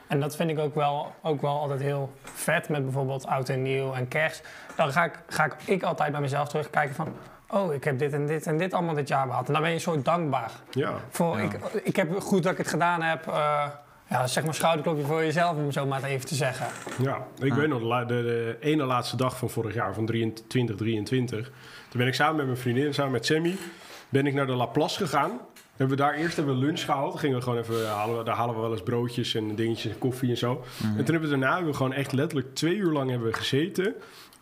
En 0.07 0.19
dat 0.19 0.35
vind 0.35 0.49
ik 0.49 0.59
ook 0.59 0.75
wel, 0.75 1.13
ook 1.21 1.41
wel 1.41 1.59
altijd 1.59 1.81
heel 1.81 2.13
vet 2.23 2.69
met 2.69 2.83
bijvoorbeeld 2.83 3.25
oud 3.27 3.49
en 3.49 3.61
nieuw 3.61 3.93
en 3.93 4.07
kerst. 4.07 4.47
Dan 4.75 4.91
ga 4.91 5.03
ik, 5.03 5.23
ga 5.27 5.45
ik, 5.45 5.55
ik 5.65 5.83
altijd 5.83 6.11
bij 6.11 6.21
mezelf 6.21 6.47
terugkijken 6.47 6.95
van... 6.95 7.13
Oh, 7.49 7.73
ik 7.73 7.83
heb 7.83 7.99
dit 7.99 8.13
en 8.13 8.25
dit 8.25 8.47
en 8.47 8.57
dit 8.57 8.73
allemaal 8.73 8.93
dit 8.95 9.07
jaar 9.07 9.25
behaald. 9.27 9.47
En 9.47 9.53
dan 9.53 9.61
ben 9.61 9.71
je 9.71 9.77
zo 9.77 10.01
dankbaar. 10.01 10.51
Ja, 10.71 10.93
Voor, 11.09 11.37
Ja. 11.37 11.43
ik, 11.43 11.53
ik 11.83 11.95
heb 11.95 12.19
goed 12.19 12.43
dat 12.43 12.51
ik 12.51 12.57
het 12.57 12.67
gedaan 12.67 13.01
heb. 13.01 13.27
eh, 13.27 13.65
ja, 14.09 14.27
zeg 14.27 14.43
maar 14.43 14.53
schouderklopje 14.53 15.03
voor 15.03 15.23
jezelf, 15.23 15.57
om 15.57 15.71
zo 15.71 15.85
maar 15.85 16.01
het 16.01 16.09
even 16.09 16.27
te 16.27 16.35
zeggen. 16.35 16.67
ja. 17.01 17.27
ik 17.39 17.51
Ah. 17.51 17.57
weet 17.57 17.67
nog, 17.67 18.05
de, 18.05 18.05
de, 18.05 18.57
ene 18.59 18.83
laatste 18.85 19.15
dag 19.17 19.37
van 19.37 19.49
vorig 19.49 19.73
jaar, 19.73 19.93
van 19.93 20.05
2023. 20.47 21.51
Toen 21.89 21.99
ben 21.99 22.07
ik 22.07 22.13
samen 22.13 22.35
met 22.35 22.45
mijn 22.45 22.57
vriendin, 22.57 22.93
samen 22.93 23.11
met 23.11 23.25
Sammy, 23.25 23.55
ben 24.09 24.27
ik 24.27 24.33
naar 24.33 24.45
de 24.47 24.53
Laplace 24.55 24.97
gegaan. 24.97 25.31
hebben 25.75 25.97
we 25.97 26.03
daar 26.03 26.13
eerst 26.13 26.35
hebben 26.35 26.59
we 26.59 26.65
lunch 26.65 26.81
gehaald. 26.81 27.19
Gingen 27.19 27.37
we 27.37 27.43
gewoon 27.43 27.59
even 27.59 27.87
halen. 27.87 28.25
Daar 28.25 28.35
halen 28.35 28.55
we 28.55 28.61
wel 28.61 28.71
eens 28.71 28.83
broodjes 28.83 29.35
en 29.35 29.55
dingetjes 29.55 29.91
en 29.91 29.97
koffie 29.97 30.29
en 30.29 30.37
zo. 30.37 30.53
Mhm. 30.77 30.87
En 30.87 30.95
toen 30.95 31.05
hebben 31.05 31.21
we 31.21 31.29
daarna 31.29 31.53
hebben 31.53 31.71
we 31.71 31.77
gewoon 31.77 31.93
echt 31.93 32.11
letterlijk 32.11 32.55
twee 32.55 32.75
uur 32.75 32.91
lang 32.91 33.09
hebben 33.09 33.27
we 33.27 33.33
gezeten. 33.33 33.93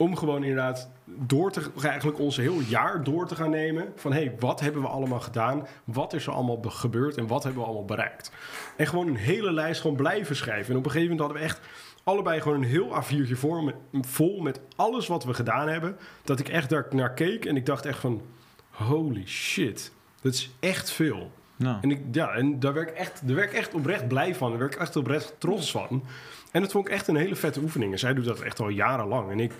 Om 0.04 0.16
gewoon 0.16 0.44
inderdaad 0.44 0.90
door 1.06 1.52
te, 1.52 1.62
eigenlijk 1.84 2.20
ons 2.20 2.38
heel 2.38 2.60
jaar 2.60 3.04
door 3.04 3.28
te 3.28 3.36
gaan 3.36 3.50
nemen. 3.50 3.92
Van 3.96 4.14
hé, 4.14 4.20
hey, 4.20 4.36
wat 4.40 4.60
hebben 4.60 4.82
we 4.82 4.88
allemaal 4.88 5.20
gedaan? 5.20 5.68
Wat 5.84 6.14
is 6.14 6.26
er 6.28 6.34
allemaal 6.34 6.60
be- 6.60 6.70
gebeurd 6.70 7.18
en 7.18 7.28
wat 7.28 7.44
hebben 7.44 7.62
we 7.62 7.68
allemaal 7.68 7.86
bereikt? 7.86 8.32
En 8.78 8.88
gewoon 8.88 9.08
een 9.08 9.16
hele 9.16 9.52
lijst 9.52 9.82
gewoon 9.82 9.96
blijven 9.96 10.36
schrijven. 10.36 10.72
En 10.72 10.78
op 10.80 10.86
een 10.86 10.92
gegeven 10.92 11.16
moment 11.16 11.28
hadden 11.36 11.38
we 11.50 11.54
echt 11.54 11.68
allebei 12.04 12.42
gewoon 12.42 12.58
een 12.58 12.70
heel 12.70 12.90
A4'tje 13.04 13.32
voor 13.38 13.64
met, 13.64 13.76
vol 14.02 14.42
met 14.42 14.60
alles 14.76 15.08
wat 15.08 15.24
we 15.24 15.34
gedaan 15.34 15.68
hebben. 15.70 15.98
Dat 16.24 16.40
ik 16.40 16.50
echt 16.50 16.70
daar 16.70 16.88
naar 16.90 17.14
keek 17.14 17.46
en 17.46 17.56
ik 17.56 17.66
dacht 17.66 17.86
echt 17.86 18.00
van, 18.00 18.22
holy 18.70 19.28
shit, 19.28 19.92
dat 20.22 20.34
is 20.34 20.52
echt 20.60 20.92
veel. 20.92 21.32
Nou, 21.56 21.78
En, 21.82 21.92
ik, 21.92 22.02
ja, 22.12 22.32
en 22.34 22.60
daar 22.60 22.74
werd 22.74 22.90
ik, 22.90 22.96
echt, 22.96 23.28
daar 23.28 23.36
werd 23.36 23.52
ik 23.52 23.58
echt 23.58 23.74
oprecht 23.74 24.08
blij 24.08 24.36
van. 24.36 24.50
Daar 24.50 24.60
werd 24.60 24.74
ik 24.74 24.80
echt 24.80 24.96
oprecht 24.96 25.36
trots 25.38 25.72
van. 25.72 26.04
En 26.52 26.62
dat 26.62 26.72
vond 26.72 26.88
ik 26.88 26.94
echt 26.94 27.08
een 27.08 27.16
hele 27.16 27.36
vette 27.36 27.60
oefening. 27.60 27.92
En 27.92 28.00
zij 28.00 28.14
doet 28.14 28.26
dat 28.26 28.40
echt 28.40 28.60
al 28.60 28.70
jarenlang. 28.70 29.32
En 29.32 29.40
ik 29.40 29.52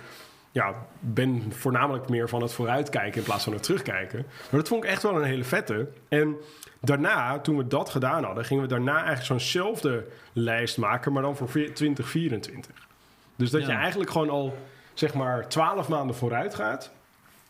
ja, 0.54 0.86
ben 1.00 1.52
voornamelijk 1.52 2.08
meer 2.08 2.28
van 2.28 2.42
het 2.42 2.52
vooruitkijken 2.52 3.18
in 3.18 3.24
plaats 3.24 3.44
van 3.44 3.52
het 3.52 3.62
terugkijken. 3.62 4.26
Maar 4.50 4.60
dat 4.60 4.68
vond 4.68 4.84
ik 4.84 4.90
echt 4.90 5.02
wel 5.02 5.16
een 5.16 5.24
hele 5.24 5.44
vette. 5.44 5.88
En 6.08 6.36
daarna, 6.80 7.38
toen 7.38 7.56
we 7.56 7.66
dat 7.66 7.90
gedaan 7.90 8.24
hadden, 8.24 8.44
gingen 8.44 8.62
we 8.62 8.68
daarna 8.68 8.94
eigenlijk 8.94 9.24
zo'nzelfde 9.24 10.06
lijst 10.32 10.76
maken, 10.76 11.12
maar 11.12 11.22
dan 11.22 11.36
voor 11.36 11.48
2024. 11.48 12.88
Dus 13.36 13.50
dat 13.50 13.66
je 13.66 13.72
eigenlijk 13.72 14.10
gewoon 14.10 14.30
al, 14.30 14.56
zeg 14.94 15.14
maar, 15.14 15.48
12 15.48 15.88
maanden 15.88 16.16
vooruit 16.16 16.54
gaat. 16.54 16.92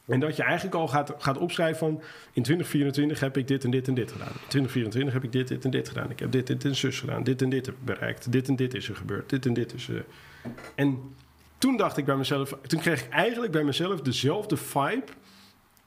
En 0.07 0.21
dat 0.21 0.37
je 0.37 0.43
eigenlijk 0.43 0.75
al 0.75 0.89
gaat, 0.89 1.13
gaat 1.19 1.39
opschrijven 1.39 1.79
van... 1.79 2.03
in 2.33 2.43
2024 2.43 3.21
heb 3.21 3.37
ik 3.37 3.49
dit 3.49 3.65
en 3.65 3.71
dit 3.71 3.89
en 3.89 3.95
dit 3.95 4.13
gedaan. 4.13 4.29
In 4.29 4.49
2024 4.49 5.13
heb 5.15 5.25
ik 5.25 5.33
dit, 5.33 5.49
dit 5.49 5.65
en 5.65 5.71
dit 5.71 5.89
gedaan. 5.89 6.11
Ik 6.11 6.19
heb 6.19 6.33
dit, 6.33 6.47
dit 6.47 6.65
en 6.65 6.77
zus 6.77 7.01
gedaan. 7.01 7.23
Dit 7.23 7.43
en 7.43 7.49
dit 7.49 7.67
heb 7.67 7.75
ik 7.75 7.85
bereikt. 7.85 8.33
Dit 8.33 8.49
en 8.49 8.57
dit 8.57 8.75
is 8.75 8.89
er 8.89 8.97
gebeurd. 8.97 9.31
Dit 9.31 9.47
en 9.47 9.55
dit 9.55 9.75
is... 9.75 9.89
eh 9.89 10.51
En 10.75 11.15
toen 11.59 11.77
dacht 11.77 11.97
ik 11.97 12.05
bij 12.05 12.17
mezelf... 12.17 12.55
Toen 12.67 12.81
kreeg 12.81 13.05
ik 13.05 13.13
eigenlijk 13.13 13.53
bij 13.53 13.65
mezelf 13.65 14.01
dezelfde 14.01 14.57
vibe... 14.57 15.05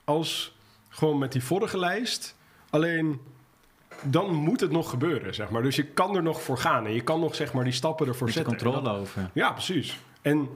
als 0.03 0.56
gewoon 0.89 1.17
met 1.17 1.32
die 1.32 1.43
vorige 1.43 1.77
lijst. 1.80 2.36
Alleen 2.69 3.19
dan 4.03 4.34
moet 4.34 4.60
het 4.60 4.71
nog 4.71 4.89
gebeuren, 4.89 5.34
zeg 5.36 5.49
maar. 5.49 5.62
Dus 5.62 5.75
je 5.75 5.84
kan 5.84 6.15
er 6.15 6.23
nog 6.23 6.41
voor 6.41 6.58
gaan. 6.58 6.86
En 6.86 6.93
je 6.93 7.01
kan 7.01 7.19
nog, 7.19 7.36
zeg 7.36 7.53
maar, 7.53 7.63
die 7.63 7.73
stappen 7.73 8.08
ervoor 8.08 8.30
zetten. 8.32 8.53
En 8.53 8.60
controle 8.60 8.86
dat- 8.89 8.99
over. 9.01 9.30
ja, 9.34 9.51
precies. 9.51 9.99
En 10.21 10.49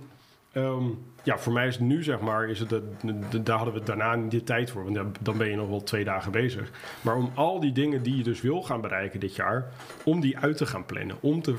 ehm, 0.52 0.84
ja, 1.24 1.38
voor 1.38 1.54
mij 1.54 1.67
is 1.67 1.74
het 1.76 1.84
nu, 1.84 2.04
zeg 2.04 2.19
maar, 2.19 2.50
is 2.50 2.60
het, 2.60 2.69
de, 2.69 2.84
de- 3.30 3.43
daar 3.43 3.56
hadden 3.58 3.74
we 3.74 3.84
daarna 3.84 4.15
niet 4.15 4.32
de 4.32 4.43
tijd 4.43 4.71
voor. 4.71 4.84
Want 4.84 4.95
dan- 4.95 5.15
dan 5.21 5.38
ben 5.38 5.50
je 5.50 5.56
nog 5.56 5.67
wel 5.69 5.84
twee 5.84 6.04
dagen 6.04 6.32
bezig. 6.32 6.71
Maar 7.02 7.15
om 7.15 7.32
al 7.36 7.60
die 7.60 7.71
dingen 7.71 8.04
die 8.04 8.17
je 8.17 8.24
dus 8.24 8.41
wil 8.41 8.63
gaan 8.63 8.82
bereiken 8.82 9.19
dit 9.19 9.36
jaar, 9.36 9.71
om 10.04 10.19
die 10.21 10.38
uit 10.38 10.58
te 10.58 10.65
gaan 10.65 10.86
plannen. 10.86 11.15
Om, 11.19 11.41
te, 11.41 11.56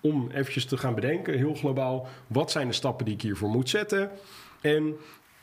om 0.00 0.30
eventjes 0.30 0.64
te 0.64 0.76
gaan 0.76 0.94
bedenken, 0.94 1.36
heel 1.38 1.54
globaal, 1.54 2.08
wat 2.26 2.50
zijn 2.50 2.66
de 2.66 2.72
stappen 2.72 3.04
die 3.04 3.14
ik 3.14 3.22
hiervoor 3.22 3.48
moet 3.48 3.68
zetten? 3.68 4.10
En 4.60 4.96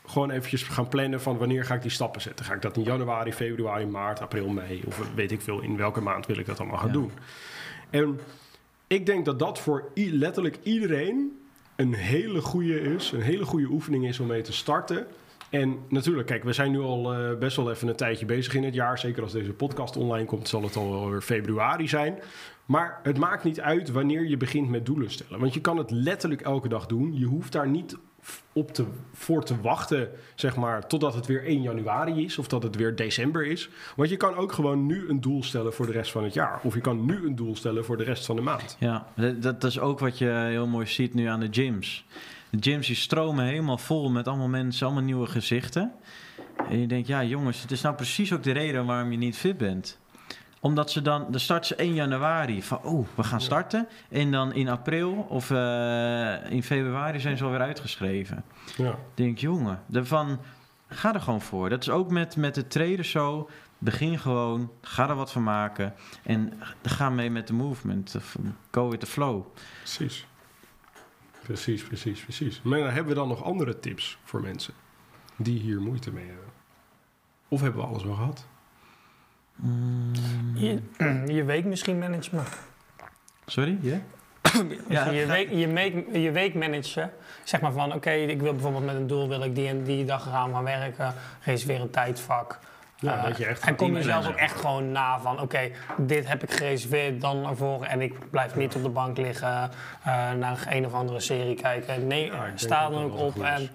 gewoon 0.06 0.30
eventjes 0.30 0.62
gaan 0.62 0.88
plannen 0.88 1.20
van 1.20 1.38
wanneer 1.38 1.64
ga 1.64 1.74
ik 1.74 1.82
die 1.82 1.90
stappen 1.90 2.20
zetten. 2.20 2.44
Ga 2.44 2.54
ik 2.54 2.62
dat 2.62 2.76
in 2.76 2.82
januari, 2.82 3.32
februari, 3.32 3.86
maart, 3.86 4.20
april, 4.20 4.48
mei? 4.48 4.82
Of 4.86 5.02
weet 5.14 5.32
ik 5.32 5.40
veel, 5.40 5.60
in 5.60 5.76
welke 5.76 6.00
maand 6.00 6.26
wil 6.26 6.38
ik 6.38 6.46
dat 6.46 6.58
allemaal 6.60 6.78
gaan 6.78 6.86
Ja. 6.86 6.92
doen? 6.92 7.10
En 7.90 8.20
ik 8.86 9.06
denk 9.06 9.24
dat 9.24 9.38
dat 9.38 9.58
voor 9.58 9.90
letterlijk 9.94 10.58
iedereen 10.62 11.38
een 11.76 11.94
hele 11.94 12.40
goede 12.40 12.80
is. 12.80 13.12
Een 13.12 13.20
hele 13.20 13.44
goede 13.44 13.66
oefening 13.66 14.06
is 14.06 14.20
om 14.20 14.26
mee 14.26 14.42
te 14.42 14.52
starten. 14.52 15.06
En 15.54 15.78
natuurlijk, 15.88 16.26
kijk, 16.26 16.44
we 16.44 16.52
zijn 16.52 16.70
nu 16.70 16.80
al 16.80 17.14
eh, 17.14 17.38
best 17.38 17.56
wel 17.56 17.70
even 17.70 17.88
een 17.88 17.96
tijdje 17.96 18.26
bezig 18.26 18.54
in 18.54 18.64
het 18.64 18.74
jaar. 18.74 18.98
Zeker 18.98 19.22
als 19.22 19.32
deze 19.32 19.52
podcast 19.52 19.96
online 19.96 20.26
komt, 20.26 20.48
zal 20.48 20.62
het 20.62 20.76
al 20.76 20.90
wel 20.90 21.10
weer 21.10 21.22
februari 21.22 21.88
zijn. 21.88 22.18
Maar 22.64 23.00
het 23.02 23.18
maakt 23.18 23.44
niet 23.44 23.60
uit 23.60 23.90
wanneer 23.90 24.28
je 24.28 24.36
begint 24.36 24.68
met 24.68 24.86
doelen 24.86 25.10
stellen. 25.10 25.40
Want 25.40 25.54
je 25.54 25.60
kan 25.60 25.76
het 25.76 25.90
letterlijk 25.90 26.40
elke 26.40 26.68
dag 26.68 26.86
doen. 26.86 27.18
Je 27.18 27.24
hoeft 27.24 27.52
daar 27.52 27.68
niet 27.68 27.96
op 28.52 28.72
te, 28.72 28.84
voor 29.12 29.44
te 29.44 29.60
wachten, 29.60 30.10
zeg 30.34 30.56
maar, 30.56 30.86
totdat 30.86 31.14
het 31.14 31.26
weer 31.26 31.44
1 31.44 31.62
januari 31.62 32.24
is 32.24 32.38
of 32.38 32.48
dat 32.48 32.62
het 32.62 32.76
weer 32.76 32.96
december 32.96 33.46
is. 33.46 33.68
Want 33.96 34.08
je 34.08 34.16
kan 34.16 34.34
ook 34.34 34.52
gewoon 34.52 34.86
nu 34.86 35.08
een 35.08 35.20
doel 35.20 35.42
stellen 35.42 35.72
voor 35.72 35.86
de 35.86 35.92
rest 35.92 36.10
van 36.10 36.24
het 36.24 36.34
jaar. 36.34 36.60
Of 36.62 36.74
je 36.74 36.80
kan 36.80 37.04
nu 37.04 37.26
een 37.26 37.34
doel 37.34 37.56
stellen 37.56 37.84
voor 37.84 37.96
de 37.96 38.04
rest 38.04 38.26
van 38.26 38.36
de 38.36 38.42
maand. 38.42 38.76
Ja, 38.78 39.06
dat, 39.16 39.42
dat 39.42 39.64
is 39.64 39.78
ook 39.78 39.98
wat 39.98 40.18
je 40.18 40.46
heel 40.48 40.66
mooi 40.66 40.86
ziet 40.86 41.14
nu 41.14 41.26
aan 41.26 41.40
de 41.40 41.48
gyms. 41.50 42.04
De 42.54 42.70
gyms 42.70 42.86
die 42.86 42.96
stromen 42.96 43.44
helemaal 43.44 43.78
vol 43.78 44.10
met 44.10 44.28
allemaal 44.28 44.48
mensen, 44.48 44.86
allemaal 44.86 45.04
nieuwe 45.04 45.26
gezichten. 45.26 45.92
En 46.68 46.80
je 46.80 46.86
denkt, 46.86 47.06
ja 47.06 47.24
jongens, 47.24 47.62
het 47.62 47.70
is 47.70 47.80
nou 47.80 47.94
precies 47.94 48.32
ook 48.32 48.42
de 48.42 48.52
reden 48.52 48.86
waarom 48.86 49.10
je 49.10 49.16
niet 49.16 49.36
fit 49.36 49.56
bent. 49.56 49.98
Omdat 50.60 50.90
ze 50.90 51.02
dan, 51.02 51.26
dan 51.30 51.40
starten 51.40 51.66
ze 51.66 51.74
1 51.74 51.94
januari 51.94 52.62
van, 52.62 52.82
oh, 52.82 53.06
we 53.14 53.22
gaan 53.22 53.40
starten. 53.40 53.88
En 54.10 54.30
dan 54.30 54.52
in 54.52 54.68
april 54.68 55.26
of 55.28 55.50
eh, 55.50 56.50
in 56.50 56.62
februari 56.62 57.20
zijn 57.20 57.36
ze 57.36 57.44
alweer 57.44 57.60
uitgeschreven. 57.60 58.44
Ja. 58.76 58.98
Denk, 59.14 59.38
jongen, 59.38 59.82
daarvan, 59.86 60.40
ga 60.88 61.14
er 61.14 61.20
gewoon 61.20 61.40
voor. 61.40 61.68
Dat 61.68 61.82
is 61.82 61.90
ook 61.90 62.10
met, 62.10 62.36
met 62.36 62.54
de 62.54 62.66
trader 62.66 63.04
zo. 63.04 63.50
Begin 63.78 64.18
gewoon, 64.18 64.70
ga 64.80 65.08
er 65.08 65.14
wat 65.14 65.32
van 65.32 65.42
maken. 65.42 65.94
En 66.22 66.52
ga 66.82 67.10
mee 67.10 67.30
met 67.30 67.46
de 67.46 67.52
movement. 67.52 68.16
Go 68.70 68.88
with 68.88 69.00
the 69.00 69.06
flow. 69.06 69.46
Precies. 69.78 70.26
Precies, 71.44 71.82
precies, 71.82 72.20
precies. 72.20 72.62
Maar 72.62 72.78
hebben 72.78 73.06
we 73.06 73.14
dan 73.14 73.28
nog 73.28 73.42
andere 73.42 73.80
tips 73.80 74.18
voor 74.24 74.40
mensen 74.40 74.74
die 75.36 75.60
hier 75.60 75.80
moeite 75.80 76.12
mee 76.12 76.26
hebben? 76.26 76.52
Of 77.48 77.60
hebben 77.60 77.80
we 77.80 77.86
alles 77.86 78.04
wel 78.04 78.14
gehad? 78.14 78.46
Je, 80.54 80.80
je 81.32 81.44
week 81.44 81.64
misschien 81.64 81.98
managen. 81.98 82.44
Sorry? 83.46 83.78
Ja? 83.80 84.00
Ja, 84.88 85.10
je, 85.10 85.26
week, 85.26 85.50
je, 85.50 85.68
week, 85.68 86.06
je 86.12 86.30
week 86.30 86.54
managen. 86.54 87.12
Zeg 87.44 87.60
maar 87.60 87.72
van, 87.72 87.94
oké, 87.94 88.10
ik 88.10 88.40
wil 88.40 88.52
bijvoorbeeld 88.52 88.84
met 88.84 88.94
een 88.94 89.06
doel... 89.06 89.28
wil 89.28 89.42
ik 89.42 89.54
die 89.54 89.68
en 89.68 89.84
die 89.84 90.04
dag 90.04 90.22
gaan 90.22 90.52
gaan 90.52 90.64
werken. 90.64 91.14
Reserveer 91.40 91.80
een 91.80 91.90
tijdvak. 91.90 92.58
Ja, 92.96 93.16
Eh, 93.16 93.24
dat 93.24 93.36
je 93.36 93.44
echt 93.46 93.64
en 93.64 93.76
kom 93.76 93.96
je 93.96 94.02
zelf 94.02 94.28
ook 94.28 94.34
echt 94.36 94.60
gewoon 94.60 94.92
na 94.92 95.20
van... 95.20 95.40
oké, 95.40 95.70
dit 95.96 96.28
heb 96.28 96.42
ik 96.42 96.50
gereserveerd, 96.52 97.20
dan 97.20 97.46
ervoor... 97.46 97.82
en 97.84 98.00
ik 98.00 98.30
blijf 98.30 98.54
niet 98.56 98.74
op 98.74 98.82
de 98.82 98.88
bank 98.88 99.16
liggen... 99.16 99.70
eh, 100.04 100.32
naar 100.32 100.66
een 100.68 100.86
of 100.86 100.92
andere 100.94 101.20
serie 101.20 101.54
kijken. 101.54 102.06
Nee, 102.06 102.32
sta 102.54 102.88
dat 102.88 102.98
ook 102.98 103.18
op 103.18 103.42
en 103.42 103.68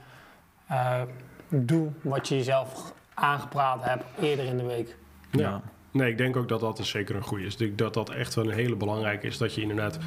eh, 0.67 1.01
doe 1.49 1.91
wat 2.01 2.27
je 2.27 2.35
jezelf 2.35 2.93
aangepraat 3.13 3.83
hebt 3.83 4.03
eerder 4.21 4.45
in 4.45 4.57
de 4.57 4.65
week. 4.65 4.95
Ja. 5.31 5.61
Nee, 5.91 6.11
ik 6.11 6.17
denk 6.17 6.35
ook 6.35 6.47
dat 6.47 6.59
dat 6.59 6.77
dus 6.77 6.89
zeker 6.89 7.15
een 7.15 7.23
goede 7.23 7.45
is. 7.45 7.53
Ik 7.53 7.59
denk 7.59 7.77
dat 7.77 7.93
dat 7.93 8.09
echt 8.09 8.33
wel 8.33 8.45
een 8.45 8.53
hele 8.53 8.75
belangrijke 8.75 9.27
is. 9.27 9.37
Dat 9.37 9.55
je 9.55 9.61
inderdaad, 9.61 9.97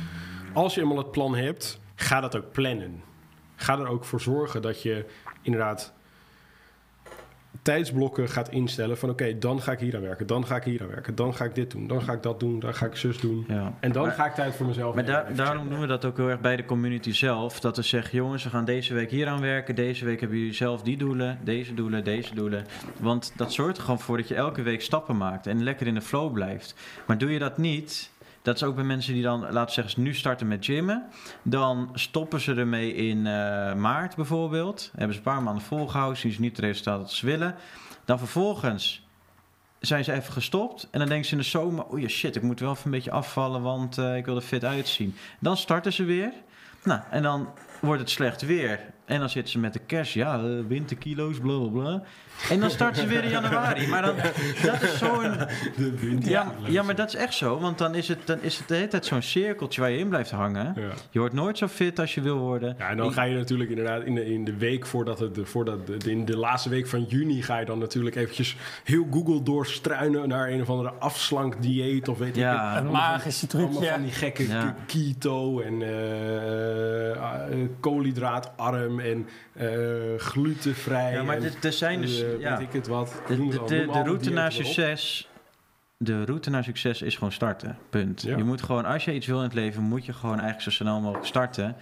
als 0.52 0.74
je 0.74 0.80
eenmaal 0.80 0.96
het 0.96 1.10
plan 1.10 1.34
hebt, 1.36 1.80
ga 1.94 2.20
dat 2.20 2.36
ook 2.36 2.52
plannen. 2.52 3.02
Ga 3.56 3.78
er 3.78 3.88
ook 3.88 4.04
voor 4.04 4.20
zorgen 4.20 4.62
dat 4.62 4.82
je 4.82 5.06
inderdaad 5.42 5.92
tijdsblokken 7.62 8.28
gaat 8.28 8.48
instellen 8.50 8.98
van 8.98 9.10
oké, 9.10 9.38
dan 9.38 9.62
ga 9.62 9.72
ik 9.72 9.78
hier 9.78 9.96
aan 9.96 10.02
werken, 10.02 10.26
dan 10.26 10.46
ga 10.46 10.56
ik 10.56 10.62
hier 10.64 10.82
aan 10.82 10.88
werken, 10.88 11.14
dan 11.14 11.34
ga 11.34 11.44
ik 11.44 11.54
dit 11.54 11.70
doen, 11.70 11.86
dan 11.86 12.02
ga 12.02 12.12
ik 12.12 12.22
dat 12.22 12.40
doen, 12.40 12.58
dan 12.60 12.74
ga 12.74 12.86
ik 12.86 12.96
zus 12.96 13.18
doen. 13.18 13.44
Ja. 13.48 13.74
En 13.80 13.92
dan 13.92 14.06
Maar- 14.06 14.14
ga 14.14 14.26
ik 14.26 14.34
tijd 14.34 14.54
voor 14.54 14.66
mezelf 14.66 14.94
Maar 14.94 15.04
daar, 15.04 15.34
daarom 15.34 15.68
doen 15.68 15.80
we 15.80 15.86
dat 15.86 16.04
ook 16.04 16.16
heel 16.16 16.28
erg 16.28 16.40
bij 16.40 16.56
de 16.56 16.64
community 16.64 17.12
zelf. 17.12 17.60
Dat 17.60 17.76
we 17.76 17.82
zeggen, 17.82 18.18
jongens, 18.18 18.44
we 18.44 18.50
gaan 18.50 18.64
deze 18.64 18.94
week 18.94 19.10
hier 19.10 19.26
aan 19.28 19.40
werken. 19.40 19.74
Deze 19.74 20.04
week 20.04 20.20
hebben 20.20 20.38
jullie 20.38 20.52
zelf 20.54 20.82
die 20.82 20.96
doelen, 20.96 21.38
deze 21.44 21.74
doelen, 21.74 22.04
deze 22.04 22.34
doelen. 22.34 22.66
Want 22.98 23.32
dat 23.36 23.52
zorgt 23.52 23.76
er 23.76 23.82
gewoon 23.82 24.00
voor 24.00 24.16
dat 24.16 24.28
je 24.28 24.34
elke 24.34 24.62
week 24.62 24.82
stappen 24.82 25.16
maakt 25.16 25.46
en 25.46 25.62
lekker 25.62 25.86
in 25.86 25.94
de 25.94 26.00
flow 26.00 26.32
blijft. 26.32 26.74
Maar 27.06 27.18
doe 27.18 27.30
je 27.32 27.38
dat 27.38 27.58
niet, 27.58 28.10
dat 28.42 28.56
is 28.56 28.62
ook 28.62 28.74
bij 28.74 28.84
mensen 28.84 29.14
die 29.14 29.22
dan, 29.22 29.40
laten 29.40 29.64
we 29.64 29.82
zeggen, 29.82 30.02
nu 30.02 30.14
starten 30.14 30.48
met 30.48 30.64
gymmen. 30.64 31.04
Dan 31.42 31.90
stoppen 31.94 32.40
ze 32.40 32.54
ermee 32.54 32.94
in 32.94 33.26
eh, 33.26 33.74
maart 33.74 34.16
bijvoorbeeld. 34.16 34.90
Hebben 34.92 35.12
ze 35.12 35.18
een 35.18 35.32
paar 35.32 35.42
maanden 35.42 35.62
volgehouden, 35.62 36.18
zien 36.18 36.32
ze 36.32 36.40
niet 36.40 36.56
het 36.56 36.64
resultaat 36.64 37.00
dat 37.00 37.12
ze 37.12 37.26
willen. 37.26 37.54
Dan 38.04 38.18
vervolgens 38.18 39.06
zijn 39.80 40.04
ze 40.04 40.12
even 40.12 40.32
gestopt. 40.32 40.88
En 40.90 40.98
dan 40.98 41.08
denken 41.08 41.26
ze 41.26 41.32
in 41.32 41.40
de 41.40 41.44
zomer: 41.44 42.00
ja, 42.00 42.08
shit, 42.08 42.36
ik 42.36 42.42
moet 42.42 42.60
wel 42.60 42.70
even 42.70 42.84
een 42.84 42.90
beetje 42.90 43.10
afvallen, 43.10 43.62
want 43.62 43.98
eh, 43.98 44.16
ik 44.16 44.24
wil 44.24 44.36
er 44.36 44.42
fit 44.42 44.64
uitzien. 44.64 45.16
Dan 45.38 45.56
starten 45.56 45.92
ze 45.92 46.04
weer. 46.04 46.32
Nou, 46.84 47.00
en 47.10 47.22
dan 47.22 47.48
wordt 47.82 48.00
het 48.00 48.10
slecht 48.10 48.42
weer. 48.46 48.80
En 49.04 49.18
dan 49.20 49.28
zitten 49.28 49.52
ze 49.52 49.58
met 49.58 49.72
de 49.72 49.78
kerst, 49.78 50.12
ja, 50.12 50.38
eh, 50.38 50.44
winterkilo's, 50.68 51.38
bla 51.38 51.58
bla 51.58 51.68
bla. 51.68 52.02
En 52.50 52.60
dan 52.60 52.70
starten 52.70 53.02
ze 53.02 53.08
weer 53.08 53.24
in 53.24 53.30
januari. 53.30 53.86
Maar 53.88 54.02
dan, 54.02 54.14
dat 54.62 54.82
is 54.82 54.98
zo'n. 54.98 55.34
Ja, 56.20 56.52
ja, 56.66 56.82
maar 56.82 56.94
dat 56.94 57.08
is 57.08 57.14
echt 57.14 57.34
zo. 57.34 57.58
Want 57.58 57.78
dan 57.78 57.94
is 57.94 58.08
het, 58.08 58.18
dan 58.26 58.38
is 58.42 58.58
het 58.58 58.68
de 58.68 58.74
hele 58.74 58.88
tijd 58.88 59.06
zo'n 59.06 59.22
cirkeltje 59.22 59.80
waar 59.80 59.90
je 59.90 59.98
in 59.98 60.08
blijft 60.08 60.30
hangen. 60.30 60.72
Ja. 60.76 60.88
Je 61.10 61.18
wordt 61.18 61.34
nooit 61.34 61.58
zo 61.58 61.66
fit 61.68 61.98
als 61.98 62.14
je 62.14 62.20
wil 62.20 62.38
worden. 62.38 62.74
Ja, 62.78 62.88
en 62.88 62.96
dan 62.96 63.12
ga 63.12 63.22
je 63.22 63.36
natuurlijk 63.36 63.70
inderdaad 63.70 64.02
in 64.02 64.14
de, 64.14 64.32
in 64.32 64.44
de 64.44 64.56
week 64.56 64.86
voordat 64.86 65.18
het, 65.18 65.38
voordat 65.42 65.86
de, 65.86 66.10
in 66.10 66.24
de 66.24 66.36
laatste 66.36 66.68
week 66.68 66.86
van 66.86 67.02
juni 67.04 67.42
ga 67.42 67.58
je 67.58 67.64
dan 67.66 67.78
natuurlijk 67.78 68.16
eventjes 68.16 68.56
heel 68.84 69.06
Google 69.10 69.42
doorstruinen 69.42 70.28
naar 70.28 70.48
een 70.50 70.60
of 70.60 70.70
andere 70.70 70.90
afslank 70.98 71.62
dieet 71.62 72.08
of 72.08 72.18
weet 72.18 72.28
ik 72.28 72.36
Ja. 72.36 72.74
het. 72.74 72.84
Een 72.84 72.90
magische 72.90 73.46
Allemaal 73.52 73.70
trucje. 73.72 73.90
van 73.92 74.02
die 74.02 74.12
gekke 74.12 74.46
Ja. 74.48 74.74
keto 74.86 75.60
en 75.60 75.82
eh, 75.82 77.10
eh, 77.10 77.18
koolhydraatarm 77.80 79.00
en 79.00 79.28
eh, 79.52 79.68
glutenvrij. 80.18 81.12
Ja, 81.12 81.22
maar 81.22 81.42
er- 81.62 81.72
zijn 81.72 82.00
dus. 82.00 82.22
eh, 82.22 82.40
ja. 82.40 82.56
weet 82.58 82.66
ik 82.66 82.72
het 82.72 82.86
wat. 82.86 83.22
De, 83.26 83.84
route 84.04 84.30
naar 84.30 84.52
succes, 84.52 85.28
de 85.96 86.24
route 86.24 86.50
naar 86.50 86.64
succes 86.64 87.02
is 87.02 87.14
gewoon 87.14 87.32
starten. 87.32 87.78
Punt. 87.90 88.22
Je 88.22 88.44
moet 88.44 88.62
gewoon, 88.62 88.84
als 88.84 89.04
je 89.04 89.14
iets 89.14 89.26
wil 89.26 89.36
in 89.36 89.42
het 89.44 89.54
leven, 89.54 89.82
moet 89.82 90.06
je 90.06 90.12
gewoon 90.12 90.40
eigenlijk 90.40 90.62
zo 90.62 90.70
snel 90.70 91.00
mogelijk 91.00 91.26
starten. 91.26 91.76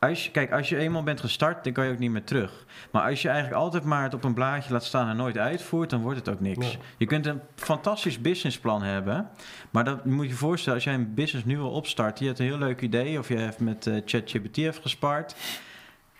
Als 0.00 0.24
je, 0.24 0.30
kijk, 0.30 0.52
als 0.52 0.68
je 0.68 0.76
eenmaal 0.76 1.02
bent 1.02 1.20
gestart, 1.20 1.64
dan 1.64 1.72
kan 1.72 1.84
je 1.86 1.92
ook 1.92 1.98
niet 1.98 2.10
meer 2.10 2.24
terug. 2.24 2.64
Maar 2.90 3.02
als 3.02 3.22
je 3.22 3.28
eigenlijk 3.28 3.60
altijd 3.60 3.84
maar 3.84 4.02
het 4.02 4.14
op 4.14 4.24
een 4.24 4.34
blaadje 4.34 4.72
laat 4.72 4.84
staan 4.84 5.08
en 5.08 5.16
nooit 5.16 5.38
uitvoert, 5.38 5.90
dan 5.90 6.02
wordt 6.02 6.18
het 6.18 6.28
ook 6.28 6.40
niks. 6.40 6.78
Je 6.96 7.06
kunt 7.06 7.26
een 7.26 7.40
fantastisch 7.54 8.20
businessplan 8.20 8.82
hebben, 8.82 9.28
maar 9.70 9.84
dat 9.84 10.04
moet 10.04 10.24
je 10.24 10.30
je 10.30 10.36
voorstellen, 10.36 10.74
als 10.74 10.84
jij 10.84 10.94
een 10.94 11.14
business 11.14 11.46
nu 11.46 11.56
wil 11.56 11.70
opstarten, 11.70 12.18
je 12.20 12.26
hebt 12.26 12.38
een 12.38 12.46
heel 12.46 12.58
leuk 12.58 12.80
idee, 12.80 13.18
of 13.18 13.28
je 13.28 13.36
hebt 13.36 13.60
met 13.60 13.86
eh, 13.86 13.94
ChatGPT 14.04 14.80
gespaard, 14.82 15.34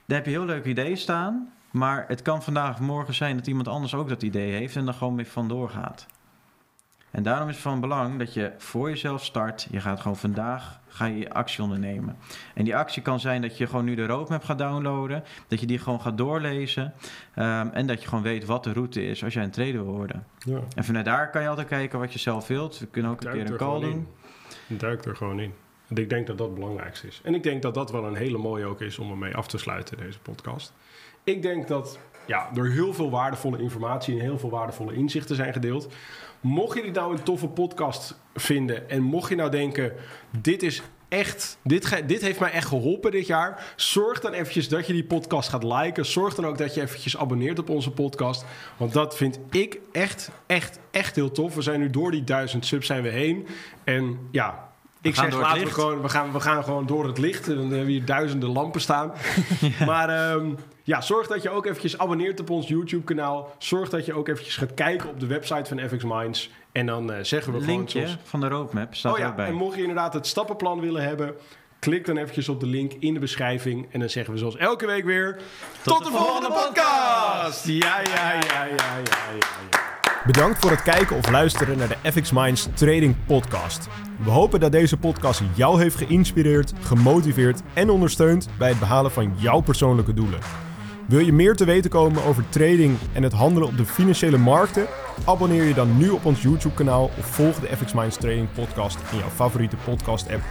daar 0.07 0.17
heb 0.17 0.27
je 0.27 0.33
heel 0.33 0.45
leuk 0.45 0.65
idee 0.65 0.97
staan, 0.97 1.53
maar 1.71 2.05
het 2.09 2.23
kan 2.23 2.43
vandaag 2.43 2.75
of 2.75 2.81
morgen 2.81 3.15
zijn 3.15 3.37
dat 3.37 3.47
iemand 3.47 3.69
anders 3.69 3.95
ook 3.95 4.09
dat 4.09 4.23
idee 4.23 4.53
heeft 4.53 4.77
en 4.77 4.85
dan 4.85 4.95
gewoon 4.95 5.17
weer 5.17 5.27
vandoor 5.27 5.71
gaat. 5.71 6.07
En 7.11 7.23
daarom 7.23 7.49
is 7.49 7.55
het 7.55 7.63
van 7.63 7.81
belang 7.81 8.19
dat 8.19 8.35
je 8.35 8.53
voor 8.59 8.89
jezelf 8.89 9.25
start. 9.25 9.67
Je 9.71 9.81
gaat 9.81 10.01
gewoon 10.01 10.17
vandaag 10.17 10.81
ga 10.89 11.05
je 11.05 11.31
actie 11.33 11.63
ondernemen. 11.63 12.17
En 12.55 12.65
die 12.65 12.77
actie 12.77 13.03
kan 13.03 13.21
zijn 13.21 13.43
dat 13.43 13.59
je 13.59 13.67
gewoon 13.67 13.85
nu 13.85 13.95
de 13.95 14.07
roadmap 14.07 14.45
gaat 14.45 14.59
downloaden. 14.59 15.25
Dat 15.49 15.61
je 15.61 15.67
die 15.67 15.79
gewoon 15.79 16.01
gaat 16.01 16.19
doorlezen. 16.19 16.95
ehm, 17.35 17.69
en 17.73 17.87
dat 17.87 18.03
je 18.03 18.09
gewoon 18.09 18.25
weet 18.25 18.45
wat 18.45 18.65
de 18.65 18.73
route 18.73 19.07
is 19.07 19.25
als 19.25 19.35
jij 19.35 19.45
een 19.45 19.51
trader 19.51 19.85
wil 19.85 19.95
worden. 19.95 20.27
Ja. 20.39 20.61
En 20.75 20.85
vanuit 20.85 21.05
daar 21.05 21.31
kan 21.31 21.43
je 21.43 21.49
altijd 21.49 21.69
kijken 21.69 21.99
wat 21.99 22.13
je 22.13 22.19
zelf 22.19 22.47
wilt. 22.47 22.79
We 22.79 22.87
kunnen 22.87 23.11
ook 23.11 23.25
een 23.25 23.31
keer 23.33 23.45
er 23.45 23.51
een 23.51 23.57
call 23.57 23.81
doen. 23.81 24.07
in. 24.69 24.77
Duik 24.77 25.05
er 25.05 25.17
gewoon 25.17 25.41
in. 25.41 25.53
En 25.89 25.97
ik 25.97 26.09
denk 26.09 26.27
dat 26.27 26.39
dat 26.39 26.47
het 26.47 26.57
belangrijkste 26.57 27.07
is. 27.07 27.21
En 27.25 27.35
ik 27.35 27.43
denk 27.43 27.63
dat 27.63 27.75
dat 27.75 27.91
wel 27.91 28.05
een 28.07 28.15
hele 28.15 28.39
mooie 28.39 28.65
ook 28.65 28.81
is 28.81 28.99
om 28.99 29.11
ermee 29.11 29.37
af 29.37 29.47
te 29.47 29.59
sluiten, 29.59 29.97
deze 29.97 30.19
podcast. 30.19 30.73
Ik 31.25 31.43
denk 31.43 31.69
dat 31.69 31.99
ja, 32.31 32.51
er 32.55 32.71
heel 32.71 32.95
veel 32.95 33.11
waardevolle 33.11 33.59
informatie 33.59 34.15
en 34.15 34.21
heel 34.21 34.39
veel 34.39 34.51
waardevolle 34.51 34.95
inzichten 34.95 35.37
zijn 35.37 35.53
gedeeld. 35.53 35.89
Mocht 36.41 36.77
je 36.77 36.83
dit 36.83 36.95
nou 36.95 37.13
een 37.13 37.23
toffe 37.23 37.49
podcast 37.49 38.21
vinden 38.35 38.91
en 38.91 39.03
mocht 39.03 39.29
je 39.29 39.35
nou 39.35 39.51
denken, 39.51 39.93
dit 40.41 40.63
is 40.63 40.83
echt, 41.09 41.59
dit, 41.63 42.03
dit 42.07 42.21
heeft 42.21 42.41
mij 42.41 42.51
echt 42.51 42.69
geholpen 42.69 43.11
dit 43.11 43.27
jaar. 43.27 43.73
Zorg 43.77 44.21
dan 44.21 44.33
eventjes 44.33 44.69
dat 44.69 44.87
je 44.87 44.93
die 44.93 45.05
podcast 45.05 45.49
gaat 45.49 45.65
liken. 45.65 46.07
Zorg 46.07 46.35
dan 46.35 46.47
ook 46.47 46.59
dat 46.59 46.75
je 46.75 46.81
eventjes 46.81 47.17
abonneert 47.17 47.59
op 47.59 47.69
onze 47.69 47.91
podcast. 47.91 48.45
Want 48.77 48.93
dat 48.93 49.17
vind 49.17 49.39
ik 49.51 49.79
echt, 49.93 50.31
echt, 50.47 50.79
echt 50.91 51.17
heel 51.17 51.31
tof. 51.31 51.55
We 51.55 51.63
zijn 51.63 51.81
nu 51.81 51.91
door 51.91 52.11
die 52.11 52.25
duizend 52.25 52.67
subs 52.67 52.87
zijn 52.87 53.03
we 53.03 53.09
heen. 53.09 53.47
En 53.85 54.19
ja, 54.31 54.70
ik 55.03 55.15
zeg 55.15 55.35
laten 55.35 55.65
we 55.65 55.71
gewoon, 55.71 56.03
we 56.03 56.09
gaan, 56.09 56.33
we 56.33 56.41
gaan 56.41 56.65
gewoon 56.65 56.87
door 56.87 57.07
het 57.07 57.19
licht. 57.19 57.49
En 57.49 57.55
dan 57.55 57.63
hebben 57.65 57.87
we 57.87 57.93
hier 57.93 58.05
duizenden 58.05 58.49
lampen 58.49 58.81
staan. 58.81 59.13
Maar 59.87 60.09
ehm, 60.09 60.55
ja, 60.83 61.01
zorg 61.01 61.27
dat 61.27 61.43
je 61.43 61.51
ook 61.51 61.67
eventjes 61.67 61.99
abonneert 61.99 62.41
op 62.41 62.51
ons 62.51 62.69
YouTube 62.69 63.05
kanaal. 63.05 63.55
Zorg 63.59 63.89
dat 63.89 64.07
je 64.07 64.13
ook 64.13 64.29
eventjes 64.29 64.57
gaat 64.57 64.75
kijken 64.75 65.09
op 65.09 65.21
de 65.21 65.27
website 65.27 65.65
van 65.75 65.89
FX 65.89 66.05
Minds. 66.05 66.51
En 66.73 66.87
dan 66.87 67.13
eh, 67.13 67.23
zeggen 67.23 67.53
we 67.53 67.61
gewoon 67.61 67.77
Linkje 67.77 68.01
zoals... 68.01 68.17
van 68.25 68.41
de 68.41 68.49
roadmap 68.49 68.95
staat 68.95 69.13
Oh 69.13 69.19
ja, 69.19 69.37
en 69.37 69.55
mocht 69.55 69.75
je 69.75 69.81
inderdaad 69.81 70.15
het 70.15 70.27
stappenplan 70.27 70.81
willen 70.81 71.03
hebben... 71.03 71.35
klik 71.79 72.07
dan 72.07 72.17
eventjes 72.17 72.49
op 72.49 72.61
de 72.61 72.67
link 72.67 72.93
in 72.93 73.15
de 73.15 73.21
beschrijving. 73.21 73.89
En 73.93 74.01
dan 74.01 74.09
zeggen 74.09 74.33
we 74.33 74.39
zoals 74.39 74.57
elke 74.57 74.87
week 74.87 75.05
weer... 75.05 75.41
Tot, 75.83 76.05
de, 76.05 76.11
volgende 76.11 76.49
podcast! 76.49 77.67
Ja, 77.67 78.01
ja, 78.01 78.33
ja, 78.33 78.33
ja, 78.33 78.65
ja, 78.65 78.65
ja, 78.65 79.31
ja. 79.71 80.00
Bedankt 80.27 80.59
voor 80.59 80.71
het 80.71 80.83
kijken 80.83 81.17
of 81.17 81.31
luisteren 81.31 81.79
naar 81.79 81.89
de 81.89 82.13
FX 82.13 82.33
Minds 82.33 82.69
Trading 82.75 83.17
Podcast. 83.27 83.89
We 84.25 84.31
hopen 84.31 84.61
dat 84.61 84.73
deze 84.73 84.97
podcast 84.97 85.43
jou 85.55 85.81
heeft 85.81 85.97
geïnspireerd, 85.97 86.73
gemotiveerd 86.81 87.63
en 87.75 87.91
ondersteund 87.91 88.49
bij 88.59 88.69
het 88.69 88.79
behalen 88.79 89.11
van 89.11 89.33
jouw 89.37 89.61
persoonlijke 89.61 90.15
doelen. 90.15 90.41
Wil 91.07 91.19
je 91.19 91.33
meer 91.33 91.57
te 91.57 91.65
weten 91.65 91.91
komen 91.91 92.25
over 92.25 92.49
trading 92.49 92.97
en 93.13 93.23
het 93.23 93.33
handelen 93.33 93.69
op 93.69 93.77
de 93.77 93.85
financiële 93.85 94.39
markten? 94.39 94.87
Abonneer 95.25 95.65
je 95.65 95.75
dan 95.75 95.97
nu 95.97 96.09
op 96.09 96.25
ons 96.25 96.43
YouTube-kanaal 96.43 97.11
of 97.19 97.27
volg 97.27 97.61
de 97.61 97.77
FX 97.77 97.93
Minds 97.93 98.17
Trading 98.17 98.53
Podcast 98.53 98.99
in 99.13 99.19
jouw 99.19 99.29
favoriete 99.29 99.77
podcast-app. 99.85 100.43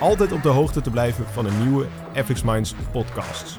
Om 0.00 0.08
altijd 0.08 0.32
op 0.32 0.42
de 0.42 0.48
hoogte 0.48 0.80
te 0.80 0.90
blijven 0.90 1.24
van 1.32 1.44
de 1.44 1.52
nieuwe 1.62 1.86
FX 2.14 2.42
Minds 2.42 2.74
podcasts. 2.92 3.58